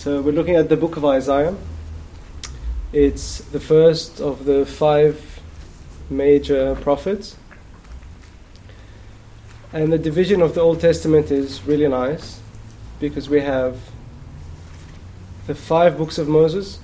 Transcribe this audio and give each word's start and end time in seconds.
So 0.00 0.22
we're 0.22 0.32
looking 0.32 0.56
at 0.56 0.70
the 0.70 0.78
book 0.78 0.96
of 0.96 1.04
Isaiah. 1.04 1.54
It's 2.90 3.40
the 3.40 3.60
first 3.60 4.18
of 4.18 4.46
the 4.46 4.64
five 4.64 5.40
major 6.08 6.74
prophets. 6.76 7.36
And 9.74 9.92
the 9.92 9.98
division 9.98 10.40
of 10.40 10.54
the 10.54 10.62
Old 10.62 10.80
Testament 10.80 11.30
is 11.30 11.66
really 11.66 11.86
nice 11.86 12.40
because 12.98 13.28
we 13.28 13.42
have 13.42 13.76
the 15.46 15.54
five 15.54 15.98
books 15.98 16.16
of 16.16 16.28
Moses 16.28 16.78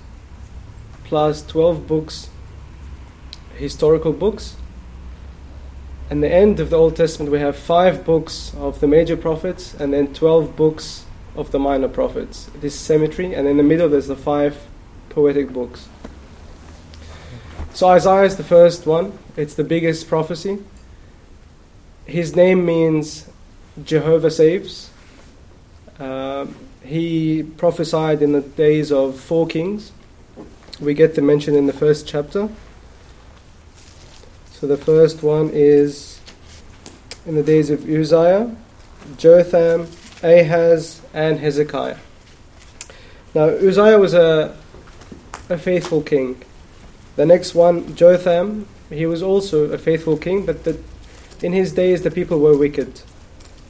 plus 1.04 1.40
12 1.46 1.86
books, 1.86 2.28
historical 3.54 4.12
books. 4.12 4.56
And 6.10 6.22
the 6.22 6.30
end 6.30 6.60
of 6.60 6.68
the 6.68 6.76
Old 6.76 6.96
Testament, 6.96 7.32
we 7.32 7.38
have 7.38 7.56
five 7.56 8.04
books 8.04 8.52
of 8.58 8.80
the 8.80 8.86
major 8.86 9.16
prophets 9.16 9.72
and 9.72 9.94
then 9.94 10.12
12 10.12 10.54
books 10.54 11.05
of 11.36 11.50
the 11.50 11.58
minor 11.58 11.88
prophets. 11.88 12.50
This 12.60 12.78
cemetery, 12.78 13.34
and 13.34 13.46
in 13.46 13.56
the 13.56 13.62
middle 13.62 13.88
there's 13.88 14.08
the 14.08 14.16
five 14.16 14.56
poetic 15.10 15.52
books. 15.52 15.88
So 17.74 17.88
Isaiah 17.88 18.24
is 18.24 18.36
the 18.36 18.44
first 18.44 18.86
one. 18.86 19.18
It's 19.36 19.54
the 19.54 19.64
biggest 19.64 20.08
prophecy. 20.08 20.58
His 22.06 22.34
name 22.34 22.64
means 22.64 23.28
Jehovah 23.84 24.30
saves. 24.30 24.90
Uh, 25.98 26.46
he 26.82 27.42
prophesied 27.42 28.22
in 28.22 28.32
the 28.32 28.40
days 28.40 28.92
of 28.92 29.18
four 29.18 29.46
kings. 29.46 29.92
We 30.80 30.94
get 30.94 31.14
the 31.14 31.22
mention 31.22 31.54
in 31.54 31.66
the 31.66 31.72
first 31.72 32.06
chapter. 32.06 32.48
So 34.52 34.66
the 34.66 34.76
first 34.76 35.22
one 35.22 35.50
is 35.52 36.20
in 37.26 37.34
the 37.34 37.42
days 37.42 37.70
of 37.70 37.88
Uzziah, 37.88 38.54
Jotham, 39.18 39.88
Ahaz, 40.22 41.02
and 41.12 41.38
Hezekiah. 41.38 41.98
Now, 43.34 43.48
Uzziah 43.48 43.98
was 43.98 44.14
a, 44.14 44.56
a 45.48 45.58
faithful 45.58 46.02
king. 46.02 46.42
The 47.16 47.26
next 47.26 47.54
one, 47.54 47.94
Jotham, 47.94 48.66
he 48.90 49.06
was 49.06 49.22
also 49.22 49.70
a 49.72 49.78
faithful 49.78 50.16
king, 50.16 50.46
but 50.46 50.64
the, 50.64 50.80
in 51.42 51.52
his 51.52 51.72
days 51.72 52.02
the 52.02 52.10
people 52.10 52.40
were 52.40 52.56
wicked. 52.56 53.00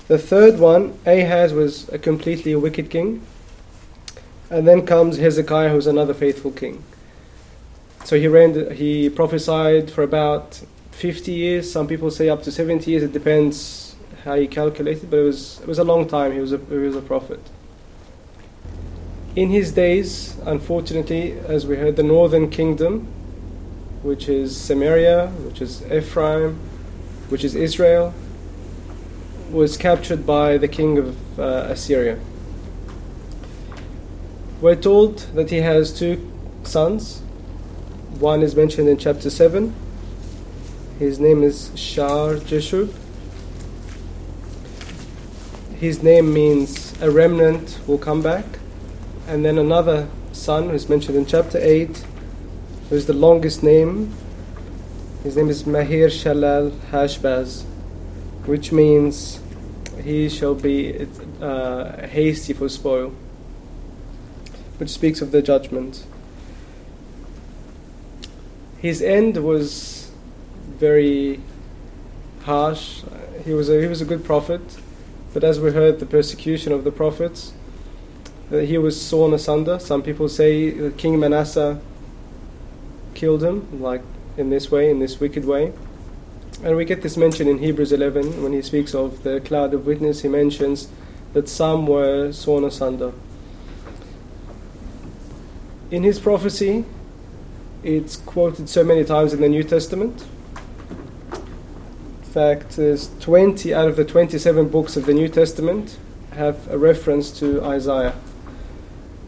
The 0.09 0.19
third 0.19 0.59
one, 0.59 0.99
Ahaz, 1.05 1.53
was 1.53 1.89
a 1.89 1.99
completely 1.99 2.55
wicked 2.55 2.91
king. 2.91 3.23
And 4.49 4.69
then 4.69 4.87
comes 4.87 5.17
Hezekiah, 5.17 5.71
who's 5.71 5.89
another 5.89 6.15
faithful 6.15 6.53
king. 6.53 6.85
So 8.05 8.17
he 8.17 8.29
reigned, 8.29 8.73
he 8.73 9.11
prophesied 9.11 9.91
for 9.91 10.05
about 10.05 10.63
50 10.93 11.33
years. 11.33 11.71
Some 11.71 11.89
people 11.89 12.13
say 12.13 12.29
up 12.29 12.45
to 12.45 12.53
70 12.53 12.89
years. 12.89 13.03
It 13.03 13.13
depends 13.13 13.86
how 14.27 14.35
he 14.35 14.49
calculated, 14.49 15.09
but 15.09 15.21
it 15.21 15.23
was 15.23 15.61
it 15.61 15.69
was 15.69 15.79
a 15.79 15.85
long 15.85 16.07
time. 16.07 16.33
He 16.33 16.41
was 16.41 16.53
a 16.53 16.59
he 16.59 16.77
was 16.77 16.97
a 16.97 17.01
prophet. 17.01 17.41
In 19.37 19.51
his 19.51 19.73
days, 19.73 20.37
unfortunately, 20.45 21.39
as 21.39 21.67
we 21.67 21.77
heard, 21.77 21.97
the 21.97 22.03
northern 22.03 22.51
kingdom, 22.51 23.07
which 24.03 24.29
is 24.29 24.57
Samaria, 24.57 25.29
which 25.29 25.61
is 25.63 25.83
Ephraim, 25.91 26.59
which 27.29 27.45
is 27.45 27.55
Israel, 27.55 28.13
was 29.51 29.77
captured 29.77 30.27
by 30.27 30.59
the 30.59 30.69
king 30.69 30.99
of 30.99 31.39
uh, 31.39 31.69
Assyria. 31.71 32.19
We're 34.61 34.75
told 34.75 35.19
that 35.35 35.51
he 35.51 35.59
has 35.59 35.97
two 35.97 36.17
sons. 36.65 37.21
One 38.19 38.43
is 38.43 38.57
mentioned 38.57 38.89
in 38.89 38.97
chapter 38.97 39.29
7. 39.29 39.75
His 40.99 41.21
name 41.21 41.43
is 41.43 41.71
Shear-jashub 41.75 43.06
his 45.79 46.03
name 46.03 46.33
means 46.33 46.95
a 47.03 47.11
remnant 47.11 47.79
will 47.87 47.99
come 47.99 48.23
back. 48.23 48.45
And 49.29 49.45
then 49.45 49.59
another 49.59 50.09
son, 50.33 50.71
who's 50.71 50.89
mentioned 50.89 51.19
in 51.19 51.27
chapter 51.27 51.59
8, 51.61 52.05
who's 52.89 53.07
the 53.07 53.13
longest 53.13 53.63
name. 53.63 54.15
His 55.23 55.37
name 55.37 55.51
is 55.51 55.65
Mahir 55.65 56.07
Shalal 56.07 56.71
Hashbaz, 56.91 57.65
which 58.47 58.73
means 58.73 59.41
he 60.03 60.29
shall 60.31 60.55
be 60.55 61.07
uh, 61.43 62.07
hasty 62.07 62.55
for 62.55 62.69
spoil, 62.71 63.13
which 64.79 64.91
speaks 64.91 65.21
of 65.21 65.31
the 65.31 65.43
judgment. 65.43 66.07
His 68.79 69.03
end 69.03 69.45
was 69.45 70.11
very 70.69 71.41
harsh. 72.45 73.03
He 73.45 73.53
was 73.53 73.69
a, 73.69 73.81
he 73.81 73.89
was 73.89 74.01
a 74.01 74.05
good 74.07 74.25
prophet 74.25 74.63
but 75.37 75.45
as 75.45 75.61
we 75.61 75.71
heard, 75.71 75.99
the 75.99 76.07
persecution 76.07 76.73
of 76.73 76.83
the 76.83 76.91
prophets, 76.91 77.53
that 78.49 78.65
he 78.65 78.79
was 78.79 78.99
sawn 78.99 79.35
asunder. 79.35 79.79
Some 79.79 80.03
people 80.03 80.31
say 80.31 80.71
that 80.71 80.97
King 80.97 81.21
Manasseh 81.21 81.79
killed 83.13 83.45
him, 83.45 83.83
like 83.83 84.01
in 84.39 84.49
this 84.49 84.71
way, 84.71 84.91
in 84.91 84.99
this 84.99 85.21
wicked 85.21 85.45
way. 85.45 85.75
And 86.65 86.75
we 86.75 86.87
get 86.87 87.03
this 87.03 87.19
mention 87.19 87.49
in 87.49 87.59
Hebrews 87.59 87.93
11 87.93 88.43
when 88.43 88.55
he 88.55 88.63
speaks 88.63 88.95
of 88.95 89.25
the 89.25 89.43
cloud 89.43 89.75
of 89.75 89.85
witness. 89.85 90.23
He 90.23 90.29
mentions 90.29 90.89
that 91.35 91.51
some 91.51 91.87
were 91.87 92.33
sawn 92.33 92.65
asunder. 92.65 93.13
In 95.91 96.03
his 96.03 96.19
prophecy, 96.19 96.87
it's 97.83 98.17
quoted 98.17 98.71
so 98.71 98.83
many 98.83 99.05
times 99.05 99.35
in 99.35 99.43
the 99.43 99.51
New 99.51 99.65
Testament 99.65 100.25
fact, 102.37 102.77
there's 102.77 103.09
20 103.21 103.73
out 103.73 103.89
of 103.89 103.97
the 103.97 104.05
27 104.05 104.69
books 104.69 104.95
of 104.95 105.07
the 105.07 105.15
New 105.15 105.27
Testament 105.27 105.97
have 106.33 106.71
a 106.71 106.77
reference 106.77 107.31
to 107.31 107.65
Isaiah. 107.65 108.15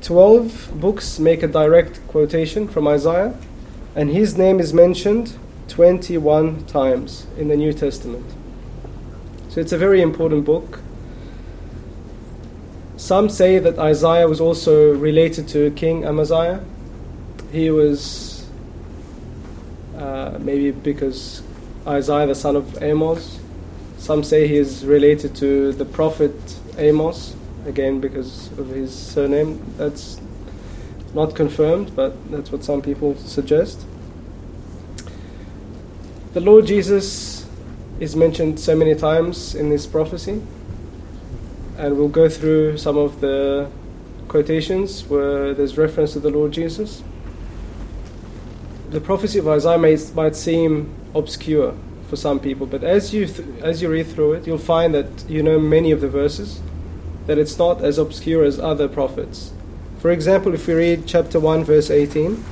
12 0.02 0.78
books 0.78 1.18
make 1.18 1.42
a 1.42 1.48
direct 1.48 2.06
quotation 2.06 2.68
from 2.68 2.86
Isaiah, 2.86 3.34
and 3.96 4.10
his 4.10 4.36
name 4.36 4.60
is 4.60 4.74
mentioned 4.74 5.38
21 5.68 6.66
times 6.66 7.26
in 7.38 7.48
the 7.48 7.56
New 7.56 7.72
Testament. 7.72 8.26
So 9.48 9.62
it's 9.62 9.72
a 9.72 9.78
very 9.78 10.02
important 10.02 10.44
book. 10.44 10.80
Some 12.98 13.30
say 13.30 13.58
that 13.58 13.78
Isaiah 13.78 14.28
was 14.28 14.38
also 14.38 14.92
related 14.92 15.48
to 15.48 15.70
King 15.70 16.04
Amaziah. 16.04 16.62
He 17.52 17.70
was 17.70 18.44
uh, 19.96 20.36
maybe 20.38 20.72
because 20.72 21.40
Isaiah 21.88 22.26
the 22.26 22.34
son 22.34 22.54
of 22.54 22.82
Amos. 22.82 23.40
Some 23.96 24.22
say 24.22 24.46
he 24.46 24.56
is 24.56 24.84
related 24.84 25.34
to 25.36 25.72
the 25.72 25.86
prophet 25.86 26.34
Amos, 26.76 27.34
again 27.66 27.98
because 27.98 28.52
of 28.58 28.68
his 28.68 28.94
surname. 28.94 29.60
That's 29.78 30.20
not 31.14 31.34
confirmed, 31.34 31.96
but 31.96 32.12
that's 32.30 32.52
what 32.52 32.62
some 32.62 32.82
people 32.82 33.16
suggest. 33.16 33.86
The 36.34 36.40
Lord 36.40 36.66
Jesus 36.66 37.46
is 38.00 38.14
mentioned 38.14 38.60
so 38.60 38.76
many 38.76 38.94
times 38.94 39.54
in 39.54 39.70
this 39.70 39.86
prophecy, 39.86 40.42
and 41.78 41.96
we'll 41.96 42.08
go 42.08 42.28
through 42.28 42.76
some 42.76 42.98
of 42.98 43.20
the 43.20 43.70
quotations 44.28 45.04
where 45.06 45.54
there's 45.54 45.78
reference 45.78 46.12
to 46.12 46.20
the 46.20 46.30
Lord 46.30 46.52
Jesus. 46.52 47.02
The 48.90 49.00
prophecy 49.00 49.38
of 49.38 49.48
Isaiah 49.48 49.78
may, 49.78 49.96
might 50.14 50.36
seem 50.36 50.94
obscure 51.14 51.74
for 52.08 52.16
some 52.16 52.40
people, 52.40 52.66
but 52.66 52.82
as 52.82 53.12
you 53.12 53.26
th- 53.26 53.48
as 53.60 53.82
you 53.82 53.90
read 53.90 54.06
through 54.06 54.32
it, 54.34 54.46
you'll 54.46 54.58
find 54.58 54.94
that 54.94 55.28
you 55.28 55.42
know 55.42 55.58
many 55.58 55.90
of 55.90 56.00
the 56.00 56.08
verses, 56.08 56.60
that 57.26 57.38
it's 57.38 57.58
not 57.58 57.82
as 57.82 57.98
obscure 57.98 58.44
as 58.44 58.58
other 58.58 58.88
prophets. 58.88 59.52
For 59.98 60.10
example, 60.10 60.54
if 60.54 60.66
we 60.66 60.74
read 60.74 61.06
chapter 61.06 61.38
one, 61.38 61.64
verse 61.64 61.90
eighteen. 61.90 62.44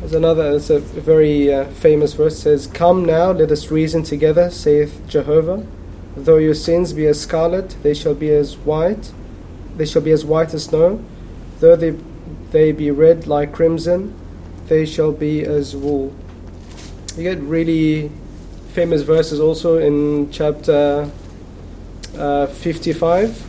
There's 0.00 0.14
another, 0.14 0.56
it's 0.56 0.70
a 0.70 0.80
very 0.80 1.52
uh, 1.52 1.66
famous 1.66 2.14
verse. 2.14 2.38
Says, 2.38 2.66
Come 2.66 3.04
now, 3.04 3.32
let 3.32 3.52
us 3.52 3.70
reason 3.70 4.02
together, 4.02 4.50
saith 4.50 5.02
Jehovah. 5.06 5.64
Though 6.16 6.38
your 6.38 6.54
sins 6.54 6.92
be 6.92 7.06
as 7.06 7.20
scarlet, 7.20 7.76
they 7.82 7.94
shall 7.94 8.14
be 8.14 8.30
as 8.30 8.56
white. 8.56 9.12
They 9.76 9.86
shall 9.86 10.02
be 10.02 10.10
as 10.10 10.24
white 10.24 10.52
as 10.52 10.64
snow. 10.64 11.04
Though 11.60 11.76
they, 11.76 11.96
they 12.50 12.72
be 12.72 12.90
red 12.90 13.26
like 13.26 13.52
crimson, 13.52 14.18
they 14.70 14.86
shall 14.86 15.10
be 15.10 15.42
as 15.42 15.74
wool. 15.74 16.14
You 17.16 17.24
get 17.24 17.40
really 17.40 18.08
famous 18.68 19.02
verses 19.02 19.40
also 19.40 19.78
in 19.78 20.30
chapter 20.30 21.10
uh, 22.16 22.46
55. 22.46 23.46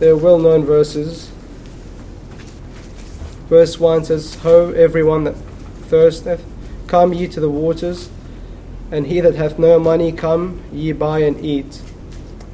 They're 0.00 0.16
well 0.16 0.40
known 0.40 0.64
verses. 0.64 1.30
Verse 3.48 3.78
1 3.78 4.06
says, 4.06 4.34
Ho, 4.42 4.72
everyone 4.72 5.22
that 5.22 5.36
thirsteth, 5.88 6.44
come 6.88 7.12
ye 7.12 7.28
to 7.28 7.38
the 7.38 7.48
waters, 7.48 8.10
and 8.90 9.06
he 9.06 9.20
that 9.20 9.36
hath 9.36 9.56
no 9.56 9.78
money, 9.78 10.10
come 10.10 10.64
ye 10.72 10.90
buy 10.90 11.20
and 11.20 11.44
eat. 11.44 11.80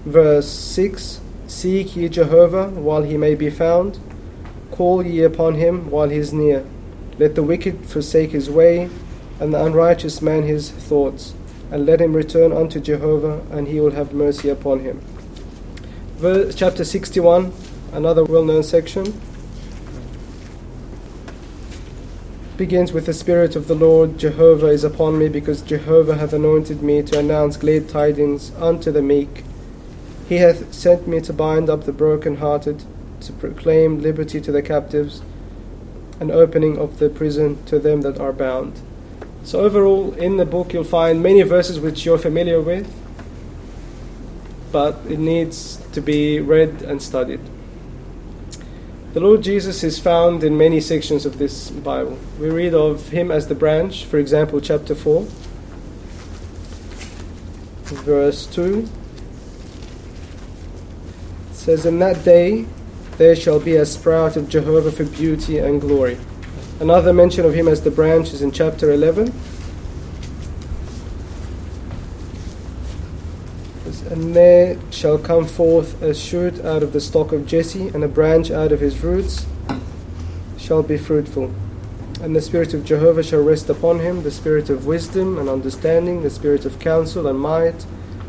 Verse 0.04 0.50
6 0.50 1.22
Seek 1.46 1.96
ye 1.96 2.10
Jehovah 2.10 2.68
while 2.68 3.04
he 3.04 3.16
may 3.16 3.34
be 3.34 3.48
found 3.48 3.98
Call 4.78 5.04
ye 5.04 5.24
upon 5.24 5.56
him 5.56 5.90
while 5.90 6.08
he 6.08 6.18
is 6.18 6.32
near. 6.32 6.64
Let 7.18 7.34
the 7.34 7.42
wicked 7.42 7.84
forsake 7.86 8.30
his 8.30 8.48
way, 8.48 8.88
and 9.40 9.52
the 9.52 9.64
unrighteous 9.64 10.22
man 10.22 10.44
his 10.44 10.70
thoughts, 10.70 11.34
and 11.72 11.84
let 11.84 12.00
him 12.00 12.14
return 12.14 12.52
unto 12.52 12.78
Jehovah, 12.78 13.42
and 13.50 13.66
he 13.66 13.80
will 13.80 13.90
have 13.90 14.12
mercy 14.12 14.48
upon 14.48 14.78
him. 14.78 15.00
Verse, 16.18 16.54
chapter 16.54 16.84
61, 16.84 17.52
another 17.92 18.22
well 18.22 18.44
known 18.44 18.62
section, 18.62 19.20
begins 22.56 22.92
with 22.92 23.06
the 23.06 23.12
Spirit 23.12 23.56
of 23.56 23.66
the 23.66 23.74
Lord 23.74 24.16
Jehovah 24.16 24.68
is 24.68 24.84
upon 24.84 25.18
me, 25.18 25.28
because 25.28 25.60
Jehovah 25.60 26.18
hath 26.18 26.32
anointed 26.32 26.84
me 26.84 27.02
to 27.02 27.18
announce 27.18 27.56
glad 27.56 27.88
tidings 27.88 28.52
unto 28.54 28.92
the 28.92 29.02
meek. 29.02 29.42
He 30.28 30.36
hath 30.36 30.72
sent 30.72 31.08
me 31.08 31.20
to 31.22 31.32
bind 31.32 31.68
up 31.68 31.82
the 31.82 31.92
brokenhearted, 31.92 32.84
to 33.20 33.32
proclaim 33.32 34.00
liberty 34.00 34.40
to 34.40 34.52
the 34.52 34.62
captives, 34.62 35.22
and 36.20 36.30
opening 36.30 36.78
of 36.78 36.98
the 36.98 37.08
prison 37.08 37.62
to 37.64 37.78
them 37.78 38.00
that 38.02 38.18
are 38.18 38.32
bound. 38.32 38.80
So, 39.44 39.60
overall, 39.60 40.12
in 40.14 40.36
the 40.36 40.44
book, 40.44 40.72
you'll 40.72 40.84
find 40.84 41.22
many 41.22 41.42
verses 41.42 41.80
which 41.80 42.04
you're 42.04 42.18
familiar 42.18 42.60
with, 42.60 42.92
but 44.72 44.98
it 45.08 45.18
needs 45.18 45.76
to 45.92 46.00
be 46.00 46.40
read 46.40 46.82
and 46.82 47.00
studied. 47.00 47.40
The 49.14 49.20
Lord 49.20 49.42
Jesus 49.42 49.82
is 49.82 49.98
found 49.98 50.44
in 50.44 50.58
many 50.58 50.80
sections 50.80 51.24
of 51.24 51.38
this 51.38 51.70
Bible. 51.70 52.18
We 52.38 52.50
read 52.50 52.74
of 52.74 53.08
him 53.08 53.30
as 53.30 53.48
the 53.48 53.54
branch, 53.54 54.04
for 54.04 54.18
example, 54.18 54.60
chapter 54.60 54.94
4, 54.94 55.26
verse 58.04 58.46
2. 58.46 58.88
It 61.50 61.54
says, 61.54 61.86
In 61.86 62.00
that 62.00 62.22
day 62.22 62.66
there 63.18 63.34
shall 63.34 63.58
be 63.58 63.74
a 63.74 63.84
sprout 63.84 64.36
of 64.36 64.48
Jehovah 64.48 64.92
for 64.92 65.04
beauty 65.04 65.58
and 65.58 65.80
glory. 65.80 66.16
Another 66.78 67.12
mention 67.12 67.44
of 67.44 67.52
him 67.52 67.66
as 67.66 67.82
the 67.82 67.90
branch 67.90 68.32
is 68.32 68.42
in 68.42 68.52
chapter 68.52 68.92
11. 68.92 69.34
And 74.10 74.34
there 74.34 74.78
shall 74.90 75.18
come 75.18 75.46
forth 75.46 76.00
a 76.00 76.14
shoot 76.14 76.64
out 76.64 76.84
of 76.84 76.92
the 76.92 77.00
stock 77.00 77.32
of 77.32 77.44
Jesse, 77.44 77.88
and 77.88 78.04
a 78.04 78.08
branch 78.08 78.52
out 78.52 78.70
of 78.70 78.80
his 78.80 79.02
roots 79.02 79.46
shall 80.56 80.84
be 80.84 80.96
fruitful. 80.96 81.52
And 82.22 82.36
the 82.36 82.40
Spirit 82.40 82.72
of 82.72 82.84
Jehovah 82.84 83.24
shall 83.24 83.42
rest 83.42 83.68
upon 83.68 83.98
him 83.98 84.22
the 84.22 84.30
Spirit 84.30 84.70
of 84.70 84.86
wisdom 84.86 85.38
and 85.38 85.48
understanding, 85.48 86.22
the 86.22 86.30
Spirit 86.30 86.64
of 86.64 86.78
counsel 86.78 87.26
and 87.26 87.40
might, 87.40 87.84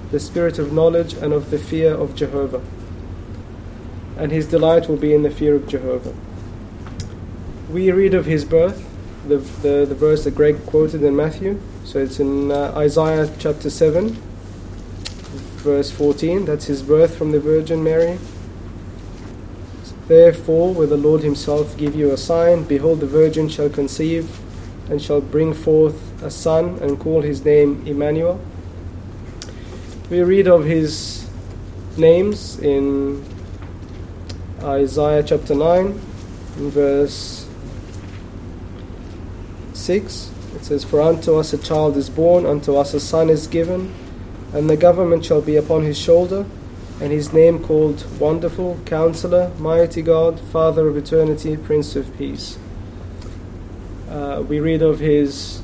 the 0.10 0.20
Spirit 0.20 0.58
of 0.58 0.74
knowledge 0.74 1.14
and 1.14 1.32
of 1.32 1.52
the 1.52 1.60
fear 1.60 1.94
of 1.94 2.16
Jehovah. 2.16 2.62
And 4.20 4.32
his 4.32 4.48
delight 4.48 4.88
will 4.88 4.98
be 4.98 5.14
in 5.14 5.24
the 5.24 5.32
fear 5.32 5.56
of 5.56 5.68
Jehovah. 5.68 6.14
We 7.72 7.92
read 7.92 8.14
of 8.14 8.26
his 8.26 8.46
birth, 8.46 8.86
the, 9.28 9.38
the, 9.38 9.86
the 9.86 9.96
verse 9.96 10.26
that 10.26 10.36
Greg 10.36 10.66
quoted 10.66 11.02
in 11.02 11.16
Matthew. 11.16 11.60
So 11.86 12.00
it's 12.00 12.20
in 12.20 12.52
uh, 12.52 12.74
Isaiah 12.76 13.32
chapter 13.40 13.70
7 13.72 14.22
verse 15.60 15.92
14. 15.92 16.46
That's 16.46 16.66
his 16.66 16.82
birth 16.82 17.18
from 17.18 17.32
the 17.32 17.40
Virgin 17.40 17.84
Mary. 17.84 18.18
Therefore, 20.08 20.74
will 20.74 20.88
the 20.88 20.98
Lord 20.98 21.22
himself 21.22 21.78
give 21.78 21.96
you 21.96 22.12
a 22.12 22.18
sign? 22.18 22.64
Behold, 22.64 23.00
the 23.00 23.08
virgin 23.08 23.48
shall 23.50 23.70
conceive 23.70 24.40
and 24.90 25.02
shall 25.02 25.22
bring 25.22 25.54
forth 25.54 26.24
a 26.24 26.32
son 26.32 26.80
and 26.82 27.00
call 27.00 27.22
his 27.22 27.46
name 27.46 27.84
Emmanuel. 27.86 28.40
We 30.10 30.22
read 30.22 30.48
of 30.48 30.66
his 30.66 31.30
names 31.96 32.58
in 32.60 33.24
Isaiah 34.64 35.24
chapter 35.24 35.56
9, 35.56 35.94
verse 36.58 37.48
6. 39.74 40.32
It 40.56 40.66
says, 40.66 40.84
For 40.84 41.02
unto 41.02 41.36
us 41.36 41.54
a 41.54 41.58
child 41.58 41.96
is 41.98 42.10
born, 42.10 42.46
unto 42.46 42.76
us 42.76 42.94
a 42.94 43.00
son 43.00 43.30
is 43.30 43.48
given 43.48 43.94
and 44.54 44.70
the 44.70 44.78
government 44.78 45.24
shall 45.26 45.42
be 45.42 45.56
upon 45.56 45.84
his 45.84 45.98
shoulder, 45.98 46.46
and 47.00 47.12
his 47.12 47.32
name 47.32 47.64
called 47.64 48.04
Wonderful, 48.20 48.80
Counselor, 48.86 49.52
Mighty 49.60 50.02
God, 50.02 50.40
Father 50.40 50.88
of 50.88 50.98
Eternity, 50.98 51.56
Prince 51.56 51.96
of 51.96 52.18
Peace. 52.18 52.58
Uh, 54.10 54.44
we 54.48 54.60
read 54.60 54.82
of 54.82 55.00
his 55.00 55.62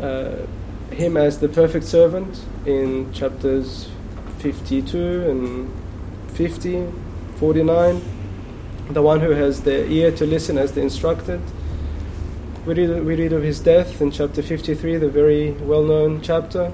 uh, 0.00 0.46
him 0.90 1.16
as 1.16 1.38
the 1.38 1.48
perfect 1.48 1.86
servant 1.86 2.44
in 2.66 3.10
chapters 3.14 3.88
52 4.38 5.30
and 5.30 5.81
50, 6.34 6.88
49, 7.36 8.02
the 8.90 9.02
one 9.02 9.20
who 9.20 9.30
has 9.30 9.62
the 9.62 9.86
ear 9.90 10.10
to 10.12 10.26
listen 10.26 10.58
as 10.58 10.72
the 10.72 10.80
instructed. 10.80 11.40
We 12.66 12.74
read, 12.74 13.04
we 13.04 13.16
read 13.16 13.32
of 13.32 13.42
his 13.42 13.60
death 13.60 14.00
in 14.00 14.10
chapter 14.10 14.42
53, 14.42 14.96
the 14.96 15.08
very 15.08 15.50
well 15.52 15.82
known 15.82 16.20
chapter. 16.22 16.72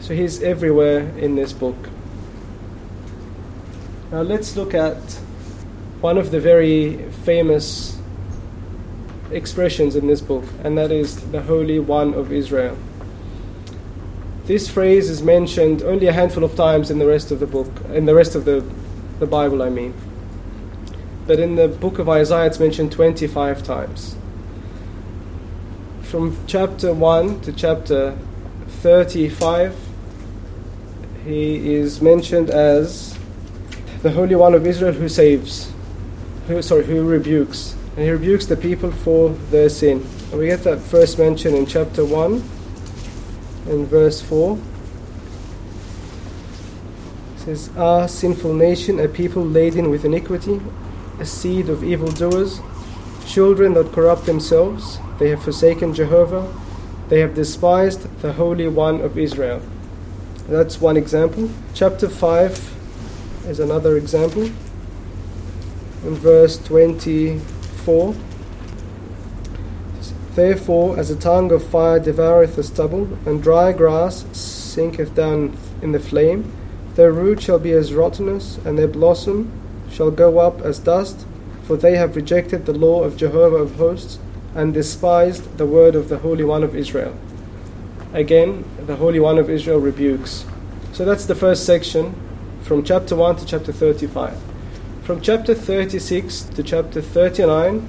So 0.00 0.14
he's 0.14 0.42
everywhere 0.42 1.08
in 1.16 1.36
this 1.36 1.52
book. 1.52 1.76
Now 4.10 4.22
let's 4.22 4.56
look 4.56 4.74
at 4.74 4.98
one 6.00 6.18
of 6.18 6.32
the 6.32 6.40
very 6.40 7.10
famous 7.24 7.96
expressions 9.30 9.96
in 9.96 10.06
this 10.06 10.20
book, 10.20 10.44
and 10.64 10.76
that 10.76 10.90
is 10.90 11.16
the 11.30 11.42
Holy 11.42 11.78
One 11.78 12.12
of 12.14 12.32
Israel. 12.32 12.76
This 14.44 14.68
phrase 14.68 15.08
is 15.08 15.22
mentioned 15.22 15.82
only 15.82 16.06
a 16.06 16.12
handful 16.12 16.44
of 16.44 16.56
times 16.56 16.90
in 16.90 16.98
the 16.98 17.06
rest 17.06 17.30
of 17.30 17.40
the 17.40 17.46
book, 17.46 17.68
in 17.92 18.06
the 18.06 18.14
rest 18.14 18.34
of 18.34 18.44
the, 18.44 18.64
the 19.18 19.26
Bible, 19.26 19.62
I 19.62 19.68
mean. 19.68 19.94
But 21.26 21.38
in 21.38 21.54
the 21.54 21.68
book 21.68 21.98
of 21.98 22.08
Isaiah, 22.08 22.46
it's 22.46 22.58
mentioned 22.58 22.90
25 22.92 23.62
times 23.62 24.16
from 26.12 26.36
chapter 26.46 26.92
1 26.92 27.40
to 27.40 27.52
chapter 27.54 28.14
35, 28.68 29.74
he 31.24 31.72
is 31.72 32.02
mentioned 32.02 32.50
as 32.50 33.18
the 34.02 34.10
Holy 34.10 34.34
One 34.34 34.52
of 34.52 34.66
Israel 34.66 34.92
who 34.92 35.08
saves, 35.08 35.72
who, 36.48 36.60
sorry, 36.60 36.84
who 36.84 37.08
rebukes. 37.08 37.74
And 37.96 38.04
he 38.04 38.10
rebukes 38.10 38.44
the 38.44 38.58
people 38.58 38.92
for 38.92 39.30
their 39.50 39.70
sin. 39.70 40.06
And 40.30 40.38
we 40.38 40.48
get 40.48 40.64
that 40.64 40.80
first 40.80 41.18
mention 41.18 41.54
in 41.54 41.64
chapter 41.64 42.04
1, 42.04 42.42
in 43.66 43.86
verse 43.86 44.20
4. 44.20 44.58
It 47.34 47.40
says, 47.40 47.70
Our 47.76 48.08
sinful 48.08 48.54
nation, 48.54 49.00
a 49.00 49.08
people 49.08 49.44
laden 49.44 49.90
with 49.90 50.04
iniquity, 50.04 50.60
a 51.18 51.24
seed 51.24 51.68
of 51.68 51.82
evildoers, 51.82 52.60
children 53.26 53.74
that 53.74 53.92
corrupt 53.92 54.26
themselves 54.26 54.98
they 55.22 55.28
have 55.30 55.44
forsaken 55.44 55.94
Jehovah. 55.94 56.52
They 57.08 57.20
have 57.20 57.32
despised 57.32 58.08
the 58.22 58.32
Holy 58.32 58.66
One 58.66 59.00
of 59.00 59.16
Israel. 59.16 59.62
That's 60.48 60.80
one 60.80 60.96
example. 60.96 61.48
Chapter 61.74 62.08
5 62.08 63.46
is 63.46 63.60
another 63.60 63.96
example. 63.96 64.50
In 66.04 66.14
verse 66.16 66.58
24, 66.58 68.16
Therefore, 70.34 70.98
as 70.98 71.10
a 71.10 71.16
tongue 71.16 71.52
of 71.52 71.62
fire 71.62 72.00
devoureth 72.00 72.56
the 72.56 72.62
stubble, 72.62 73.18
and 73.26 73.42
dry 73.42 73.72
grass 73.72 74.24
sinketh 74.32 75.14
down 75.14 75.56
in 75.82 75.92
the 75.92 76.00
flame, 76.00 76.50
their 76.94 77.12
root 77.12 77.42
shall 77.42 77.58
be 77.58 77.72
as 77.72 77.92
rottenness, 77.92 78.58
and 78.64 78.78
their 78.78 78.88
blossom 78.88 79.50
shall 79.90 80.10
go 80.10 80.38
up 80.38 80.60
as 80.62 80.78
dust, 80.78 81.26
for 81.64 81.76
they 81.76 81.96
have 81.96 82.16
rejected 82.16 82.64
the 82.64 82.72
law 82.72 83.02
of 83.02 83.16
Jehovah 83.16 83.56
of 83.56 83.76
hosts, 83.76 84.18
and 84.54 84.74
despised 84.74 85.58
the 85.58 85.66
word 85.66 85.94
of 85.94 86.08
the 86.08 86.18
Holy 86.18 86.44
One 86.44 86.62
of 86.62 86.74
Israel. 86.74 87.14
Again, 88.12 88.64
the 88.86 88.96
Holy 88.96 89.20
One 89.20 89.38
of 89.38 89.48
Israel 89.48 89.80
rebukes. 89.80 90.44
So 90.92 91.04
that's 91.04 91.24
the 91.24 91.34
first 91.34 91.64
section 91.64 92.14
from 92.62 92.82
chapter 92.82 93.16
1 93.16 93.36
to 93.36 93.46
chapter 93.46 93.72
35. 93.72 94.38
From 95.02 95.20
chapter 95.20 95.54
36 95.54 96.42
to 96.42 96.62
chapter 96.62 97.00
39, 97.00 97.88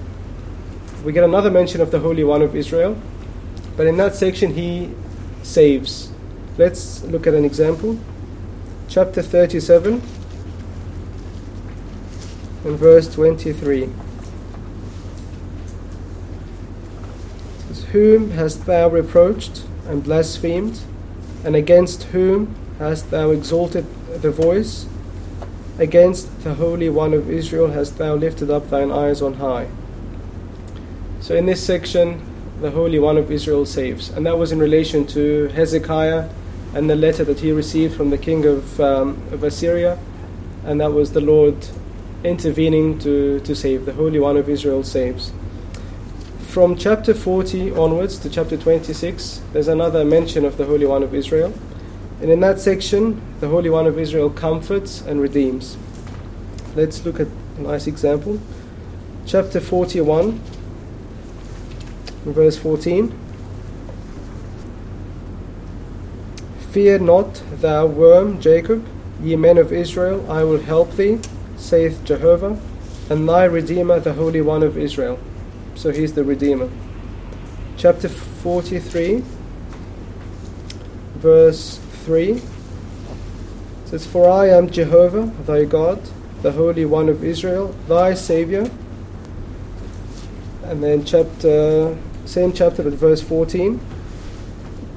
we 1.04 1.12
get 1.12 1.24
another 1.24 1.52
mention 1.52 1.82
of 1.82 1.92
the 1.92 2.00
Holy 2.00 2.24
One 2.24 2.42
of 2.42 2.56
Israel, 2.56 2.98
but 3.76 3.88
in 3.88 3.98
that 3.98 4.16
section 4.16 4.54
he 4.54 4.92
saves. 5.42 6.12
Let's 6.58 7.04
look 7.04 7.28
at 7.28 7.34
an 7.34 7.44
example. 7.44 8.00
Chapter 8.88 9.22
37 9.22 10.02
and 12.64 12.80
verse 12.80 13.14
23. 13.14 13.90
Says, 17.68 17.84
whom 17.86 18.32
hast 18.32 18.66
thou 18.66 18.88
reproached 18.88 19.64
and 19.88 20.04
blasphemed? 20.04 20.80
And 21.44 21.56
against 21.58 22.04
whom 22.04 22.56
hast 22.80 23.12
thou 23.12 23.32
exalted 23.32 23.86
the 24.22 24.32
voice? 24.32 24.86
Against 25.78 26.44
the 26.44 26.54
Holy 26.54 26.88
One 26.88 27.14
of 27.14 27.30
Israel 27.30 27.72
hast 27.72 27.98
thou 27.98 28.16
lifted 28.16 28.50
up 28.50 28.70
thine 28.70 28.92
eyes 28.92 29.22
on 29.22 29.34
high. 29.34 29.68
So, 31.24 31.36
in 31.36 31.46
this 31.46 31.66
section, 31.66 32.22
the 32.62 32.70
Holy 32.70 33.00
One 33.00 33.18
of 33.18 33.32
Israel 33.32 33.66
saves. 33.66 34.10
And 34.10 34.26
that 34.26 34.38
was 34.38 34.52
in 34.52 34.60
relation 34.60 35.08
to 35.08 35.48
Hezekiah 35.48 36.30
and 36.76 36.90
the 36.90 36.96
letter 36.96 37.24
that 37.24 37.40
he 37.40 37.52
received 37.52 37.96
from 37.96 38.10
the 38.10 38.18
king 38.18 38.46
of, 38.46 38.80
um, 38.80 39.10
of 39.32 39.42
Assyria. 39.44 39.98
And 40.66 40.82
that 40.82 40.92
was 40.92 41.14
the 41.14 41.22
Lord 41.22 41.56
intervening 42.24 43.00
to, 43.00 43.40
to 43.40 43.56
save. 43.56 43.86
The 43.86 43.94
Holy 43.94 44.20
One 44.20 44.38
of 44.38 44.50
Israel 44.50 44.84
saves 44.84 45.32
from 46.54 46.76
chapter 46.76 47.16
40 47.16 47.72
onwards 47.72 48.20
to 48.20 48.30
chapter 48.30 48.56
26, 48.56 49.42
there's 49.54 49.68
another 49.68 50.06
mention 50.06 50.46
of 50.46 50.56
the 50.58 50.66
Holy 50.66 50.86
One 50.86 51.02
of 51.02 51.16
Israel. 51.16 51.52
And 52.22 52.30
in 52.30 52.42
that 52.42 52.60
section, 52.60 53.20
the 53.40 53.48
Holy 53.48 53.72
One 53.72 53.88
of 53.88 53.98
Israel 53.98 54.30
comforts 54.30 55.02
and 55.02 55.20
redeems. 55.20 55.78
Let's 56.76 57.04
look 57.06 57.20
at 57.20 57.26
a 57.58 57.62
nice 57.62 57.88
example. 57.88 58.40
Chapter 59.26 59.60
41, 59.60 60.40
verse 62.32 62.58
14. 62.58 63.18
Fear 66.72 67.00
not, 67.00 67.44
thou 67.62 67.86
worm, 67.86 68.42
Jacob, 68.42 68.86
ye 69.22 69.36
men 69.36 69.58
of 69.58 69.72
Israel, 69.72 70.30
I 70.32 70.44
will 70.44 70.62
help 70.62 70.96
thee, 70.96 71.20
saith 71.56 72.04
Jehovah, 72.04 72.60
and 73.10 73.28
thy 73.30 73.44
Redeemer, 73.44 74.00
the 74.00 74.14
Holy 74.14 74.42
One 74.42 74.64
of 74.64 74.78
Israel. 74.78 75.20
So 75.76 75.92
he's 75.92 76.14
the 76.14 76.24
Redeemer. 76.24 76.70
Chapter 77.78 78.10
43, 78.10 79.24
verse 81.16 81.80
3 82.06 82.42
says, 83.86 84.06
For 84.08 84.30
I 84.30 84.50
am 84.50 84.70
Jehovah, 84.70 85.32
thy 85.46 85.66
God, 85.66 86.02
the 86.42 86.54
Holy 86.54 86.86
One 86.86 87.10
of 87.10 87.24
Israel, 87.24 87.76
thy 87.88 88.14
Savior. 88.16 88.70
And 90.64 90.84
then 90.84 91.06
chapter, 91.06 91.98
same 92.26 92.54
chapter, 92.54 92.84
but 92.84 92.94
verse 92.94 93.22
14. 93.22 93.80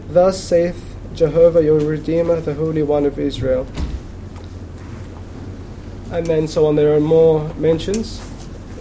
Thus 0.08 0.42
saith 0.42 0.96
Jehovah 1.14 1.62
your 1.62 1.80
Redeemer, 1.80 2.40
the 2.40 2.54
Holy 2.54 2.82
One 2.82 3.04
of 3.06 3.18
Israel. 3.18 3.66
And 6.12 6.26
then 6.26 6.46
so 6.46 6.66
on, 6.66 6.76
there 6.76 6.94
are 6.94 7.00
more 7.00 7.52
mentions. 7.54 8.20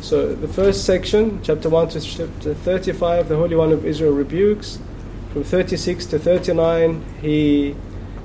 So 0.02 0.36
the 0.36 0.48
first 0.48 0.86
section, 0.86 1.42
chapter 1.44 1.70
1 1.70 1.90
to 1.90 2.02
chapter 2.02 2.54
35, 2.54 3.30
the 3.30 3.38
Holy 3.38 3.56
One 3.56 3.72
of 3.72 3.86
Israel 3.86 4.12
rebukes. 4.12 4.80
From 5.34 5.44
36 5.44 6.06
to 6.08 6.20
39, 6.20 7.04
he 7.22 7.76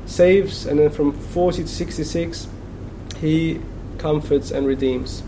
saves. 0.05 0.67
And 0.67 0.79
then 0.79 0.91
from 0.91 1.13
40 1.13 1.63
to 1.63 1.69
66, 1.69 2.49
he 3.21 3.61
comforts 3.97 4.51
and 4.51 4.67
redeems. 4.67 5.23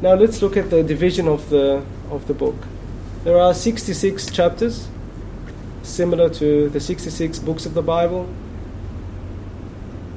Now 0.00 0.14
let's 0.14 0.40
look 0.40 0.56
at 0.56 0.70
the 0.70 0.82
division 0.82 1.28
of 1.28 1.50
the, 1.50 1.84
of 2.10 2.26
the 2.26 2.34
book. 2.34 2.56
There 3.24 3.38
are 3.38 3.54
66 3.54 4.30
chapters 4.32 4.88
similar 5.84 6.28
to 6.30 6.68
the 6.70 6.80
66 6.80 7.38
books 7.38 7.66
of 7.66 7.74
the 7.74 7.82
Bible. 7.82 8.28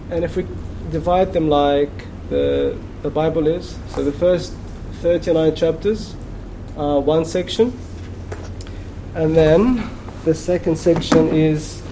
And 0.09 0.23
if 0.23 0.35
we 0.35 0.47
divide 0.91 1.31
them 1.31 1.47
like 1.47 1.91
the, 2.29 2.75
the 3.03 3.11
Bible 3.11 3.45
is, 3.45 3.77
so 3.89 4.03
the 4.03 4.11
first 4.11 4.53
39 5.01 5.55
chapters 5.55 6.15
are 6.77 6.99
one 6.99 7.25
section, 7.25 7.77
and 9.13 9.35
then 9.35 9.87
the 10.23 10.33
second 10.33 10.75
section 10.75 11.27
is 11.27 11.83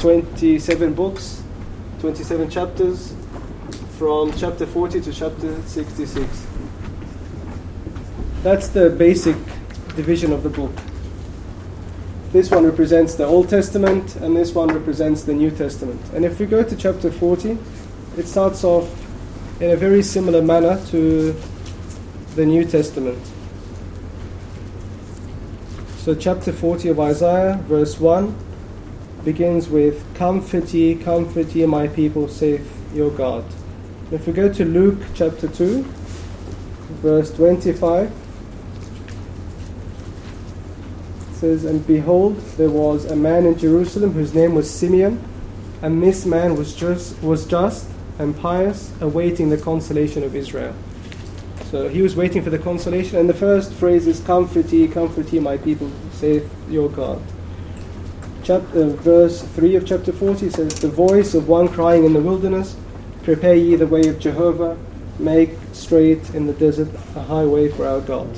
27 0.00 0.92
books, 0.92 1.42
27 2.00 2.50
chapters, 2.50 3.14
from 3.96 4.30
chapter 4.36 4.66
40 4.66 5.00
to 5.00 5.12
chapter 5.12 5.62
66. 5.62 6.46
That's 8.42 8.68
the 8.68 8.90
basic 8.90 9.36
division 9.96 10.32
of 10.32 10.42
the 10.42 10.50
book. 10.50 10.72
This 12.32 12.50
one 12.50 12.64
represents 12.64 13.14
the 13.14 13.24
Old 13.24 13.48
Testament, 13.48 14.16
and 14.16 14.36
this 14.36 14.52
one 14.54 14.68
represents 14.68 15.22
the 15.22 15.34
New 15.34 15.50
Testament. 15.50 16.00
And 16.14 16.24
if 16.24 16.40
we 16.40 16.46
go 16.46 16.64
to 16.64 16.74
chapter 16.76 17.10
40, 17.10 17.56
it 18.16 18.26
starts 18.26 18.64
off 18.64 18.90
in 19.60 19.70
a 19.70 19.76
very 19.76 20.02
similar 20.02 20.42
manner 20.42 20.84
to 20.86 21.32
the 22.34 22.44
New 22.44 22.64
Testament. 22.64 23.18
So, 25.98 26.14
chapter 26.14 26.52
40 26.52 26.88
of 26.88 27.00
Isaiah, 27.00 27.60
verse 27.68 28.00
1, 28.00 28.34
begins 29.24 29.68
with 29.68 30.04
Comfort 30.14 30.74
ye, 30.74 30.96
comfort 30.96 31.54
ye, 31.54 31.64
my 31.66 31.86
people, 31.86 32.28
saith 32.28 32.68
your 32.92 33.10
God. 33.10 33.44
If 34.10 34.26
we 34.26 34.32
go 34.32 34.52
to 34.52 34.64
Luke 34.64 34.98
chapter 35.14 35.48
2, 35.48 35.82
verse 37.00 37.32
25, 37.32 38.23
says, 41.44 41.66
And 41.66 41.86
behold, 41.86 42.38
there 42.56 42.70
was 42.70 43.04
a 43.04 43.14
man 43.14 43.44
in 43.44 43.58
Jerusalem 43.58 44.12
whose 44.12 44.32
name 44.32 44.54
was 44.54 44.70
Simeon, 44.70 45.22
and 45.82 46.02
this 46.02 46.24
man 46.24 46.56
was 46.56 46.74
just, 46.74 47.22
was 47.22 47.46
just 47.46 47.86
and 48.18 48.34
pious, 48.34 48.90
awaiting 49.02 49.50
the 49.50 49.58
consolation 49.58 50.22
of 50.22 50.34
Israel. 50.34 50.74
So 51.70 51.88
he 51.88 52.00
was 52.00 52.16
waiting 52.16 52.42
for 52.42 52.48
the 52.48 52.58
consolation, 52.58 53.18
and 53.18 53.28
the 53.28 53.34
first 53.34 53.74
phrase 53.74 54.06
is, 54.06 54.20
Comfort 54.20 54.72
ye, 54.72 54.88
comfort 54.88 55.30
ye, 55.34 55.38
my 55.38 55.58
people, 55.58 55.90
saith 56.12 56.50
your 56.70 56.88
God. 56.88 57.20
Chapter, 58.42 58.84
uh, 58.84 58.88
verse 58.88 59.42
3 59.42 59.76
of 59.76 59.86
chapter 59.86 60.12
40 60.12 60.48
says, 60.48 60.80
The 60.80 60.88
voice 60.88 61.34
of 61.34 61.46
one 61.46 61.68
crying 61.68 62.06
in 62.06 62.14
the 62.14 62.22
wilderness, 62.22 62.74
Prepare 63.22 63.56
ye 63.56 63.76
the 63.76 63.86
way 63.86 64.08
of 64.08 64.18
Jehovah, 64.18 64.78
make 65.18 65.50
straight 65.72 66.30
in 66.30 66.46
the 66.46 66.54
desert 66.54 66.88
a 67.14 67.22
highway 67.22 67.68
for 67.68 67.86
our 67.86 68.00
God. 68.00 68.30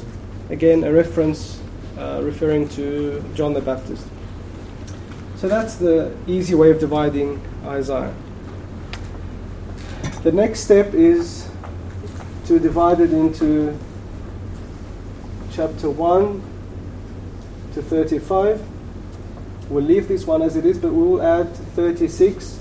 Again, 0.51 0.83
a 0.83 0.93
reference 0.93 1.61
uh, 1.97 2.21
referring 2.23 2.69
to 2.71 3.25
John 3.35 3.55
the 3.55 3.61
Baptist. 3.61 4.07
So 5.37 5.49
that's 5.49 5.77
the 5.77 6.15
easy 6.27 6.55
way 6.55 6.71
of 6.71 6.81
dividing 6.81 7.41
Isaiah. 7.65 8.15
The 10.23 10.33
next 10.33 10.61
step 10.61 10.95
is 10.95 11.49
to 12.47 12.59
divide 12.59 13.01
it 13.01 13.13
into 13.13 13.79
chapter 15.53 15.91
1 15.91 16.43
to 17.75 17.83
35. 17.83 18.63
We'll 19.69 19.85
leave 19.85 20.09
this 20.09 20.27
one 20.27 20.43
as 20.43 20.57
it 20.57 20.65
is, 20.65 20.79
but 20.79 20.93
we'll 20.93 21.23
add 21.23 21.55
36 21.55 22.61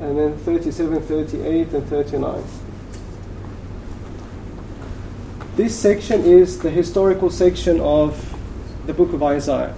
and 0.00 0.18
then 0.18 0.36
37, 0.38 1.02
38, 1.02 1.72
and 1.72 1.88
39. 1.88 2.44
This 5.54 5.78
section 5.78 6.24
is 6.24 6.60
the 6.60 6.70
historical 6.70 7.28
section 7.28 7.78
of 7.78 8.34
the 8.86 8.94
book 8.94 9.12
of 9.12 9.22
Isaiah. 9.22 9.74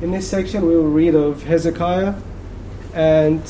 In 0.00 0.12
this 0.12 0.30
section, 0.30 0.64
we 0.64 0.76
will 0.76 0.90
read 0.90 1.16
of 1.16 1.42
Hezekiah, 1.42 2.14
and 2.94 3.42